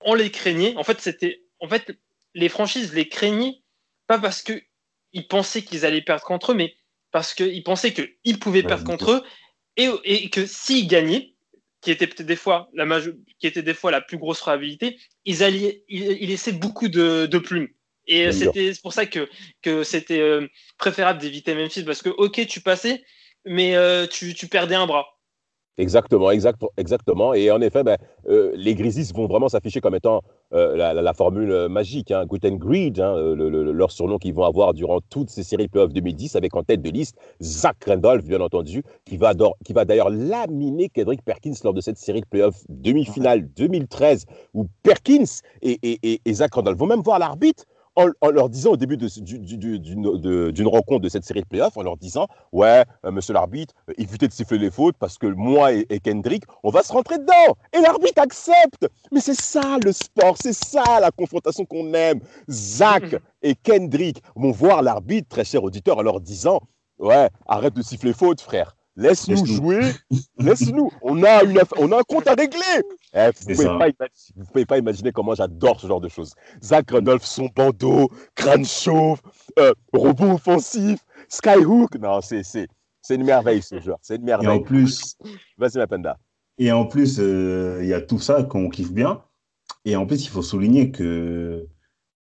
[0.00, 0.76] on les craignait.
[0.76, 1.90] En fait, c'était, en fait,
[2.34, 3.62] les franchises les craignaient,
[4.06, 6.74] pas parce qu'ils pensaient qu'ils allaient perdre contre eux, mais
[7.10, 9.24] parce qu'ils pensaient qu'ils pouvaient perdre contre eux
[9.76, 11.34] et, que s'ils gagnaient,
[11.80, 13.00] qui était peut-être des fois la
[13.38, 17.68] qui était des fois la plus grosse probabilité, ils allaient, ils, laissaient beaucoup de, plumes.
[18.06, 19.28] Et c'était pour ça que,
[19.62, 20.48] que c'était euh,
[20.78, 23.02] préférable d'éviter Memphis parce que ok tu passais,
[23.44, 25.19] mais euh, tu, tu perdais un bras.
[25.78, 27.32] Exactement, exact, exactement.
[27.32, 27.96] Et en effet, ben,
[28.28, 30.20] euh, les Grizzlies vont vraiment s'afficher comme étant
[30.52, 34.74] euh, la, formule euh, magique, hein, Good and Greed, hein, leur surnom qu'ils vont avoir
[34.74, 38.82] durant toutes ces séries playoffs 2010, avec en tête de liste Zach Randolph, bien entendu,
[39.06, 39.32] qui va,
[39.64, 44.66] qui va d'ailleurs laminer Kendrick Perkins lors de cette série de playoffs demi-finale 2013, où
[44.82, 45.24] Perkins
[45.62, 47.64] et, et, et Zach Randolph vont même voir l'arbitre
[48.20, 52.26] en, leur disant au début d'une rencontre de cette série de playoffs, en leur disant
[52.52, 56.44] Ouais, euh, monsieur l'arbitre, euh, évitez de siffler les fautes parce que moi et, Kendrick,
[56.62, 57.56] on va se rentrer dedans.
[57.72, 58.88] Et l'arbitre accepte.
[59.12, 62.20] Mais c'est ça le sport, c'est ça la confrontation qu'on aime.
[62.48, 66.60] Zach et Kendrick vont voir l'arbitre, très cher auditeur, en leur disant
[66.98, 68.76] Ouais, arrête de siffler faute, frère.
[68.96, 69.80] Laisse-nous jouer,
[70.38, 70.90] laisse-nous.
[71.02, 72.82] On a, une, on a un compte à régler.
[73.14, 76.34] Eh, vous ne pouvez, pas imaginer comment j'adore ce genre de choses.
[76.62, 79.20] Zach Randolph, son bandeau, crâne chauve,
[79.58, 81.96] euh, robot offensif, Skyhook.
[81.96, 82.44] Non, c'est
[83.10, 83.98] une merveille ce joueur.
[84.02, 84.48] C'est une merveille.
[84.48, 85.16] Et en plus,
[85.56, 86.18] vas-y, Mapenda.
[86.58, 89.22] Et en plus, euh, il y a tout ça qu'on kiffe bien.
[89.84, 91.66] Et en plus, il faut souligner que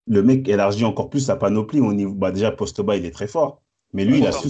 [0.07, 2.12] le mec élargit encore plus sa panoplie au niveau.
[2.12, 3.62] Bah, déjà, post-bas, il est très fort.
[3.93, 4.49] Mais lui, il a su,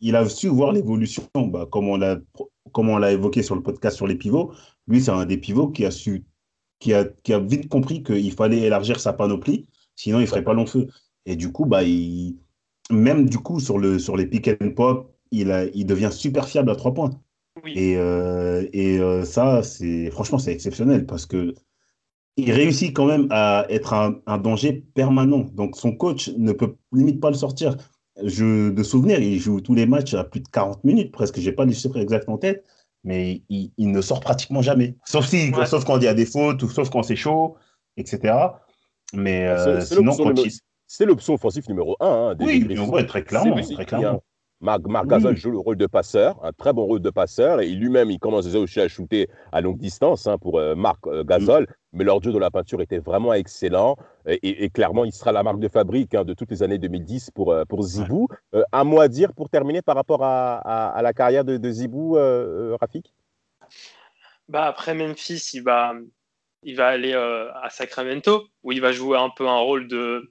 [0.00, 4.16] il a su voir l'évolution, bah, comme on l'a évoqué sur le podcast sur les
[4.16, 4.52] pivots.
[4.88, 6.24] Lui, c'est un des pivots qui a su
[6.80, 10.44] qui a, qui a vite compris qu'il fallait élargir sa panoplie, sinon il ne ferait
[10.44, 10.88] pas long feu.
[11.26, 12.38] Et du coup, bah, il,
[12.90, 16.48] même du coup, sur, le, sur les pick and pop, il, a, il devient super
[16.48, 17.10] fiable à trois points.
[17.66, 21.54] Et, euh, et euh, ça, c'est franchement, c'est exceptionnel parce que
[22.36, 25.46] il réussit quand même à être un, un, danger permanent.
[25.52, 27.76] Donc son coach ne peut limite pas le sortir.
[28.24, 31.38] Je, de souvenir, il joue tous les matchs à plus de 40 minutes presque.
[31.38, 32.64] J'ai pas le chiffre exact en tête,
[33.04, 34.96] mais il, il, ne sort pratiquement jamais.
[35.04, 37.56] Sauf, si, sauf quand il y a des fautes, ou sauf quand c'est chaud,
[37.96, 38.34] etc.
[39.12, 40.52] Mais euh, sinon, quand il,
[40.86, 42.06] c'est l'option offensive numéro 1.
[42.06, 43.56] Hein, oui, mais très clairement.
[43.62, 44.24] Très clairement.
[44.60, 48.10] Marc, Gasol joue le rôle de passeur, un très bon rôle de passeur, et lui-même,
[48.10, 51.66] il commence déjà aussi à shooter à longue distance hein, pour euh, Marc euh, Gasol,
[51.94, 53.96] mais leur jeu de la peinture était vraiment excellent,
[54.26, 57.52] et, clairement, il sera la marque de fabrique hein, de toutes les années 2010 pour,
[57.52, 58.28] euh, pour Zibou.
[58.72, 62.18] un mot à dire pour terminer par rapport à, la carrière de, de Zibou,
[62.78, 63.14] Rafik?
[64.48, 65.94] Bah, Après Memphis, il va,
[66.62, 70.30] il va aller à Sacramento, où il va jouer un peu un rôle de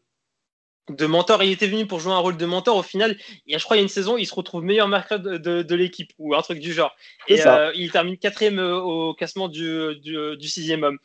[0.89, 1.43] de mentor.
[1.43, 2.77] Il était venu pour jouer un rôle de mentor.
[2.77, 4.63] Au final, il y a, je crois, il y a une saison, il se retrouve
[4.63, 6.95] meilleur marqueur de, l'équipe ou un truc du genre.
[7.27, 10.97] Et euh, il termine quatrième euh, au classement du, du, sixième homme.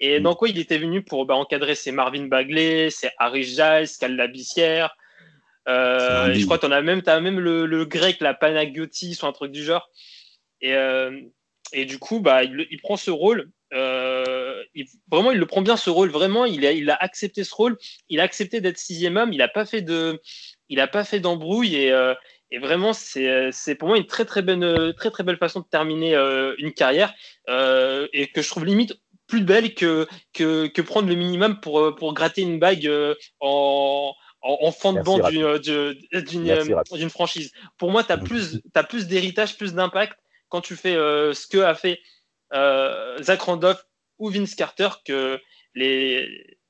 [0.00, 0.22] Et mm.
[0.22, 4.16] donc, oui, il était venu pour bah, encadrer ses Marvin Bagley, ses Harry Giles, Cal
[4.16, 4.96] Labissière.
[5.66, 9.32] Euh, je crois que tu as même, as même le, grec, la Panagiotis ou un
[9.32, 9.88] truc du genre.
[10.60, 10.74] Et,
[11.72, 13.50] et du coup, bah, il, il prend ce rôle.
[13.74, 16.10] Euh, il, vraiment, il le prend bien ce rôle.
[16.10, 17.76] Vraiment, il a, il a accepté ce rôle.
[18.08, 19.32] Il a accepté d'être sixième homme.
[19.32, 20.20] Il n'a pas fait de,
[20.68, 22.14] il a pas fait d'embrouille et, euh,
[22.50, 25.66] et vraiment, c'est, c'est pour moi une très très belle, très très belle façon de
[25.66, 27.12] terminer euh, une carrière
[27.48, 28.94] et que je trouve limite
[29.26, 32.88] plus belle que, que, que prendre le minimum pour, pour gratter une bague
[33.40, 34.12] en,
[34.42, 37.50] en, fond de bande d'une, d'une, franchise.
[37.78, 40.16] Pour moi, tu as plus, plus d'héritage, plus d'impact
[40.48, 41.98] quand tu fais ce que a fait
[42.52, 43.84] Zach Randolph
[44.18, 45.40] ou Vince Carter que
[45.74, 46.26] les.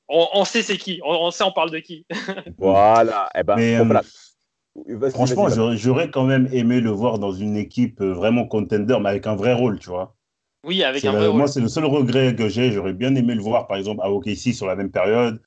[0.07, 2.05] On, sait c'est qui, on, sait on parle de qui.
[2.59, 3.27] voilà.
[3.35, 8.45] Eh ben, euh, franchement, j'aurais quand même aimé le voir dans une équipe euh, vraiment
[8.45, 10.15] contender, mais avec un vrai rôle, tu vois.
[10.63, 11.37] Oui, avec un vrai rôle.
[11.37, 12.71] Moi, c'est le seul regret que j'ai.
[12.71, 15.41] J'aurais bien aimé le voir, par exemple, à OKC sur la même période.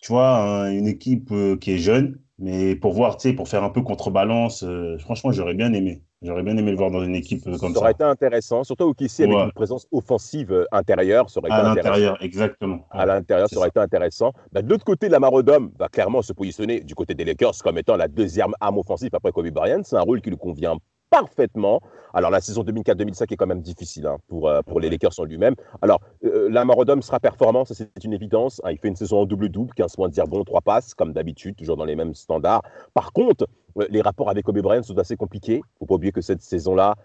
[0.00, 3.68] Tu vois, une équipe qui est jeune, mais pour voir, tu sais, pour faire un
[3.68, 4.64] peu contrebalance,
[4.98, 6.02] franchement, j'aurais bien aimé.
[6.22, 7.68] J'aurais bien aimé le voir dans une équipe comme ça.
[7.72, 11.30] Ça aurait été intéressant, surtout au Kissi avec une présence offensive euh, intérieure.
[11.30, 12.86] Ça aurait à l'intérieur, exactement.
[12.90, 14.34] À l'intérieur, ça aurait été intéressant.
[14.52, 17.78] Bah, de l'autre côté, la Marodome va clairement se positionner du côté des Lakers comme
[17.78, 19.80] étant la deuxième arme offensive après Kobe Bryant.
[19.82, 20.76] C'est un rôle qui lui convient
[21.10, 21.80] parfaitement.
[22.14, 25.24] Alors la saison 2004-2005 est quand même difficile hein, pour, euh, pour les Lakers en
[25.24, 25.54] lui-même.
[25.82, 28.60] Alors euh, la Marodome sera performant, ça c'est une évidence.
[28.64, 28.70] Hein.
[28.72, 31.56] il fait une saison en double-double, 15 points de dire bon, 3 passes, comme d'habitude,
[31.56, 32.62] toujours dans les mêmes standards.
[32.94, 33.46] Par contre,
[33.78, 35.56] euh, les rapports avec Kobe Bryant sont assez compliqués.
[35.56, 36.96] Il ne faut pas oublier que cette saison-là,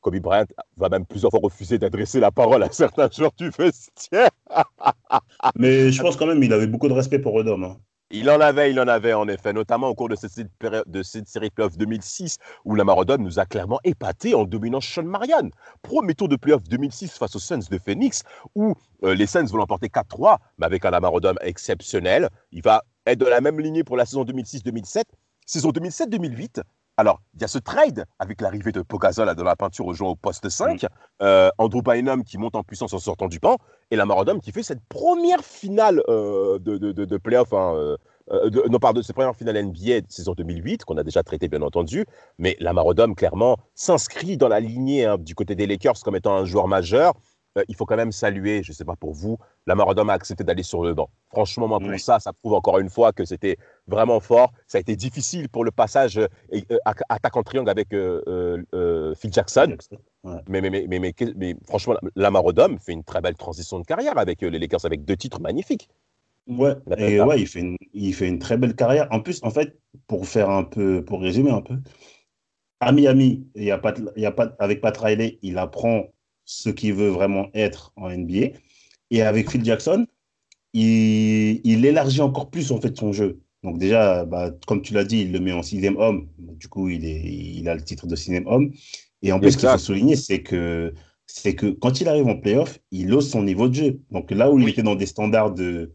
[0.00, 0.46] Kobe Bryant
[0.76, 4.30] va même plusieurs fois refuser d'adresser la parole à certains joueurs du vestiaire.
[5.56, 7.62] Mais je pense quand même qu'il avait beaucoup de respect pour Rodom.
[7.62, 7.76] Hein.
[8.18, 10.48] Il en avait, il en avait en effet, notamment au cours de cette,
[10.86, 15.02] de cette série playoff 2006 où la Marodome nous a clairement épaté en dominant Sean
[15.02, 15.50] Marianne.
[15.82, 18.22] Premier tour de playoff 2006 face aux Suns de Phoenix
[18.54, 18.72] où
[19.04, 22.30] euh, les Suns vont l'emporter 4-3, mais avec un Lamarodome exceptionnel.
[22.52, 25.02] Il va être de la même lignée pour la saison 2006-2007.
[25.44, 26.62] Saison 2007-2008,
[26.98, 30.10] alors, il y a ce trade avec l'arrivée de Pogazol dans la peinture au jouant
[30.10, 30.86] au poste 5, mm.
[31.22, 33.58] euh, Andrew Bynum qui monte en puissance en sortant du banc,
[33.90, 37.96] et la Marodome qui fait cette première finale euh, de, de, de, playoff, hein,
[38.30, 41.62] euh, non, pardon, cette première finale NBA de saison 2008, qu'on a déjà traité bien
[41.62, 42.06] entendu,
[42.38, 46.34] mais la Marodome clairement s'inscrit dans la lignée hein, du côté des Lakers comme étant
[46.34, 47.12] un joueur majeur.
[47.56, 50.16] Euh, il faut quand même saluer, je ne sais pas pour vous, la Maradona a
[50.16, 51.08] accepté d'aller sur le banc.
[51.30, 54.52] Franchement, moi, pour ça, ça prouve encore une fois que c'était vraiment fort.
[54.66, 56.76] Ça a été difficile pour le passage euh, euh,
[57.08, 59.76] attaque en triangle avec Phil Jackson.
[60.48, 60.98] Mais, mais, mais,
[61.36, 65.04] mais, franchement, la Marodome fait une très belle transition de carrière avec les Lakers, avec
[65.04, 65.88] deux titres magnifiques.
[66.48, 69.08] Ouais, et ouais, il fait, une, il fait une très belle carrière.
[69.10, 71.76] En plus, en fait, pour faire un peu, pour résumer un peu,
[72.80, 76.04] à Miami, il y a pas, il y a pas, avec Pat Riley, il apprend
[76.46, 78.56] ce qu'il veut vraiment être en NBA.
[79.10, 80.06] Et avec Phil Jackson,
[80.72, 83.40] il, il, élargit encore plus en fait son jeu.
[83.62, 86.28] Donc déjà, bah, comme tu l'as dit, il le met en sixième homme.
[86.38, 88.72] Du coup, il, est, il a le titre de sixième homme.
[89.22, 90.94] Et en plus, ce qu'il faut souligner, c'est que,
[91.26, 94.00] c'est que quand il arrive en playoff, il ose son niveau de jeu.
[94.10, 95.94] Donc là où il était dans des standards de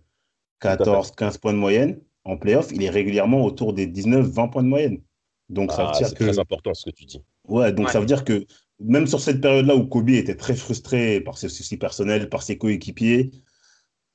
[0.60, 4.64] 14, 15 points de moyenne, en playoff, il est régulièrement autour des 19, 20 points
[4.64, 5.02] de moyenne.
[5.50, 6.26] Donc ça veut ah, dire que.
[6.26, 7.22] C'est très important ce que tu dis.
[7.48, 8.46] Ouais, donc ça veut dire que
[8.84, 12.58] même sur cette période-là où Kobe était très frustré par ses soucis personnels, par ses
[12.58, 13.32] coéquipiers,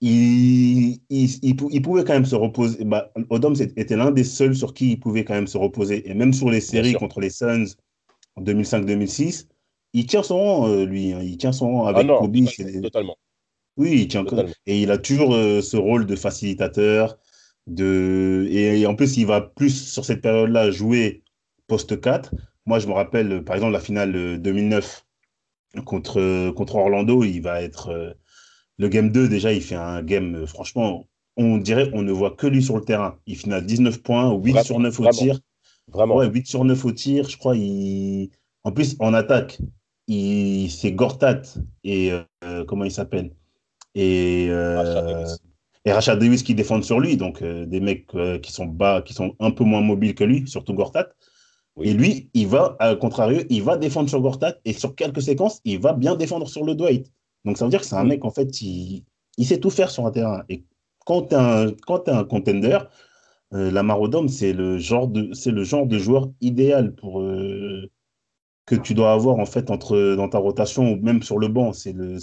[0.00, 2.84] il, il, pouvait quand même se reposer.
[2.84, 6.08] Bah, Odom était l'un des seuls sur qui il pouvait quand même se reposer.
[6.08, 7.64] Et même sur les séries contre les Suns
[8.34, 9.46] en 2005-2006,
[9.94, 11.12] il tient son rang, euh, lui.
[11.12, 11.20] Hein.
[11.22, 12.36] il tient son rang avec ah Kobe.
[12.82, 13.16] Totalement.
[13.78, 14.24] Oui, il tient
[14.66, 17.18] Et il a toujours ce rôle de facilitateur.
[17.66, 18.46] De...
[18.50, 21.22] Et, en plus, il va plus sur cette période-là jouer
[21.66, 22.32] poste 4.
[22.66, 25.04] Moi, je me rappelle, par exemple, la finale 2009
[25.84, 28.16] contre, contre Orlando, il va être.
[28.78, 31.06] le game 2, déjà, il fait un game, franchement,
[31.36, 33.18] on dirait on ne voit que lui sur le terrain.
[33.26, 35.40] Il finit à 19 points, 8 sur 9 au tir.
[35.92, 36.16] Vraiment.
[36.16, 37.56] Ouais, 8 sur 9 au tir, je crois.
[37.56, 38.30] Il...
[38.64, 39.58] En plus, en attaque,
[40.08, 40.70] il...
[40.70, 41.42] c'est Gortat
[41.84, 42.12] et
[42.44, 43.32] euh, comment il s'appelle?
[43.94, 45.26] Et, euh,
[45.84, 47.16] et Rachad Davis qui défendent sur lui.
[47.16, 48.06] Donc, euh, des mecs
[48.42, 51.08] qui sont bas, qui sont un peu moins mobiles que lui, surtout Gortat.
[51.82, 55.60] Et lui, il va, à contrario, il va défendre sur Gortat et sur quelques séquences,
[55.64, 57.12] il va bien défendre sur le Dwight.
[57.44, 59.04] Donc, ça veut dire que c'est un mec, en fait, il,
[59.36, 60.42] il sait tout faire sur un terrain.
[60.48, 60.64] Et
[61.04, 62.78] quand tu es, un contender,
[63.52, 67.90] euh, la Marodome, c'est le, genre de, le genre de joueur idéal pour, euh,
[68.66, 71.72] que tu dois avoir en fait entre, dans ta rotation ou même sur le banc.
[71.72, 72.18] C'est le,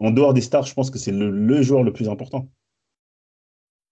[0.00, 2.48] en dehors des stars, je pense que c'est le, joueur le plus important.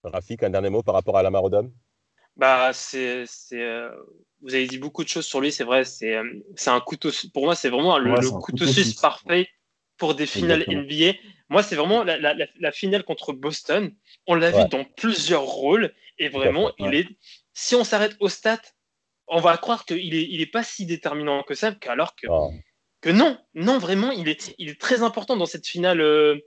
[0.03, 1.71] Rafik, un dernier mot par rapport à la Marodome
[2.37, 3.89] bah, c'est, euh,
[4.41, 5.85] vous avez dit beaucoup de choses sur lui, c'est vrai.
[5.85, 7.09] C'est, un couteau.
[7.33, 9.49] Pour moi, c'est vraiment le, couteau, suisse parfait
[9.97, 11.13] pour des finales NBA.
[11.49, 13.93] Moi, c'est vraiment la, finale contre Boston.
[14.27, 15.93] On l'a vu dans plusieurs rôles.
[16.17, 17.07] Et vraiment, il est.
[17.53, 18.61] Si on s'arrête au stat,
[19.27, 22.27] on va croire qu'il n'est il est pas si déterminant que ça, alors que,
[23.01, 26.01] que non, non, vraiment, il est, il est très important dans cette finale.
[26.01, 26.37] Euh,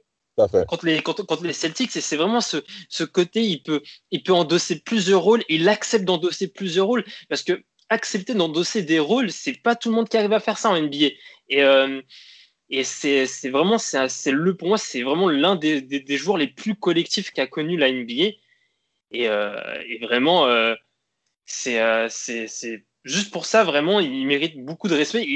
[0.69, 2.59] contre les, contre, les Celtics, et c'est vraiment ce,
[2.89, 3.83] ce côté, il peut,
[4.13, 8.99] il peut endosser plusieurs rôles, il accepte d'endosser plusieurs rôles, parce que accepter d'endosser des
[8.99, 11.09] rôles, c'est pas tout le monde qui arrive à faire ça en NBA.
[11.49, 12.01] Et, euh,
[12.71, 16.75] et c'est vraiment, c'est le, pour moi, c'est vraiment l'un des, des, joueurs les plus
[16.75, 18.35] collectifs qu'a connu la NBA.
[19.11, 20.75] Et, euh, et vraiment, euh,
[21.67, 25.27] euh, c'est juste pour ça, vraiment, il mérite beaucoup de respect.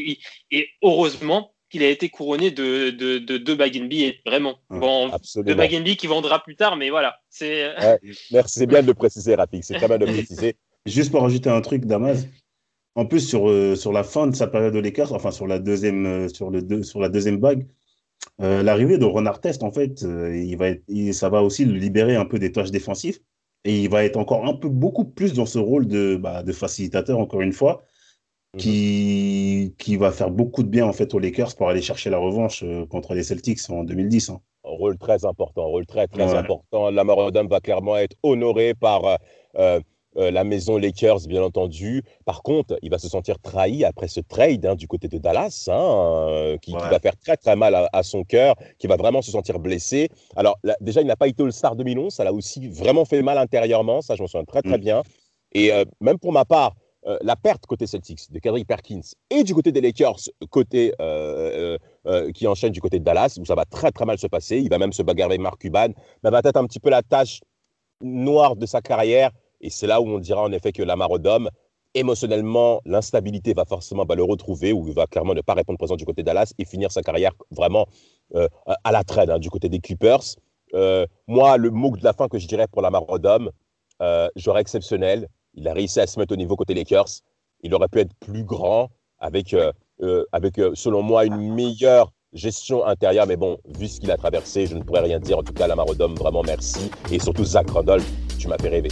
[0.50, 4.59] Et, heureusement qu'il a été couronné de deux de, de bagues NBA, vraiment.
[4.68, 7.16] Bon, de bagues NBA qui vendra plus tard, mais voilà.
[7.30, 7.72] c'est
[8.30, 9.64] merci, c'est bien de le préciser, Rapik.
[9.64, 10.57] C'est très bien de le préciser.
[10.86, 12.26] Juste pour rajouter un truc, Damas,
[12.95, 15.59] en plus, sur, euh, sur la fin de sa période de Lakers, enfin sur la
[15.59, 17.66] deuxième, euh, sur le deux, sur la deuxième vague,
[18.40, 22.16] euh, l'arrivée de Ron Artest, en fait, il va être, ça va aussi le libérer
[22.16, 23.18] un peu des tâches défensives.
[23.64, 26.53] Et il va être encore un peu beaucoup plus dans ce rôle de, bah, de
[26.53, 27.84] facilitateur, encore une fois,
[28.55, 28.61] mhm.
[28.61, 32.18] qui, qui va faire beaucoup de bien en fait aux Lakers pour aller chercher la
[32.18, 34.30] revanche contre les Celtics en 2010.
[34.30, 34.40] Hein.
[34.64, 36.90] Un rôle très important, un rôle très très important.
[36.90, 39.18] Lamar Odom va clairement être honoré par
[39.57, 39.80] euh,
[40.16, 42.02] la maison Lakers, bien entendu.
[42.24, 45.68] Par contre, il va se sentir trahi après ce trade hein, du côté de Dallas,
[45.68, 49.30] hein, euh, qui, va faire très très mal à, son cœur, qui va vraiment se
[49.30, 50.08] sentir blessé.
[50.36, 53.38] Alors déjà, il n'a pas été le star 2011, ça l'a aussi vraiment fait mal
[53.38, 54.82] intérieurement, ça je m'en souviens très très mm.
[54.82, 55.02] bien.
[55.52, 56.74] Et euh, même pour ma part,
[57.20, 60.92] la perte côté Celtics de Kendrick Perkins et du côté des Lakers, côté
[62.32, 64.58] qui enchaîne du côté de Dallas, où ça va très très mal se passer.
[64.58, 65.88] Il va même se bagarrer avec Mark Cuban,
[66.22, 67.40] mais va être un petit peu la tâche
[68.02, 69.32] noire de sa carrière
[69.62, 71.48] et c'est là où on dira en effet que Lamar Odom,
[71.94, 76.04] émotionnellement, l'instabilité va forcément le retrouver, ou il va clairement ne pas répondre présent du
[76.04, 77.86] côté de Dallas et finir sa carrière vraiment
[78.34, 78.48] euh,
[78.84, 80.36] à la traîne hein, du côté des Clippers.
[80.74, 83.50] Euh, moi, le mot de la fin que je dirais pour Lamar Odom,
[84.00, 85.28] euh, j'aurais exceptionnel.
[85.54, 87.20] Il a réussi à se mettre au niveau côté Lakers.
[87.62, 88.88] Il aurait pu être plus grand
[89.18, 89.54] avec,
[90.32, 93.26] avec selon moi, une meilleure gestion intérieure.
[93.26, 95.38] Mais bon, vu ce qu'il a traversé, je ne pourrais rien dire.
[95.38, 96.90] En tout cas, Lamar Odom, vraiment merci.
[97.12, 98.88] Et surtout, Zach Randolph, tu m'as fait rêver.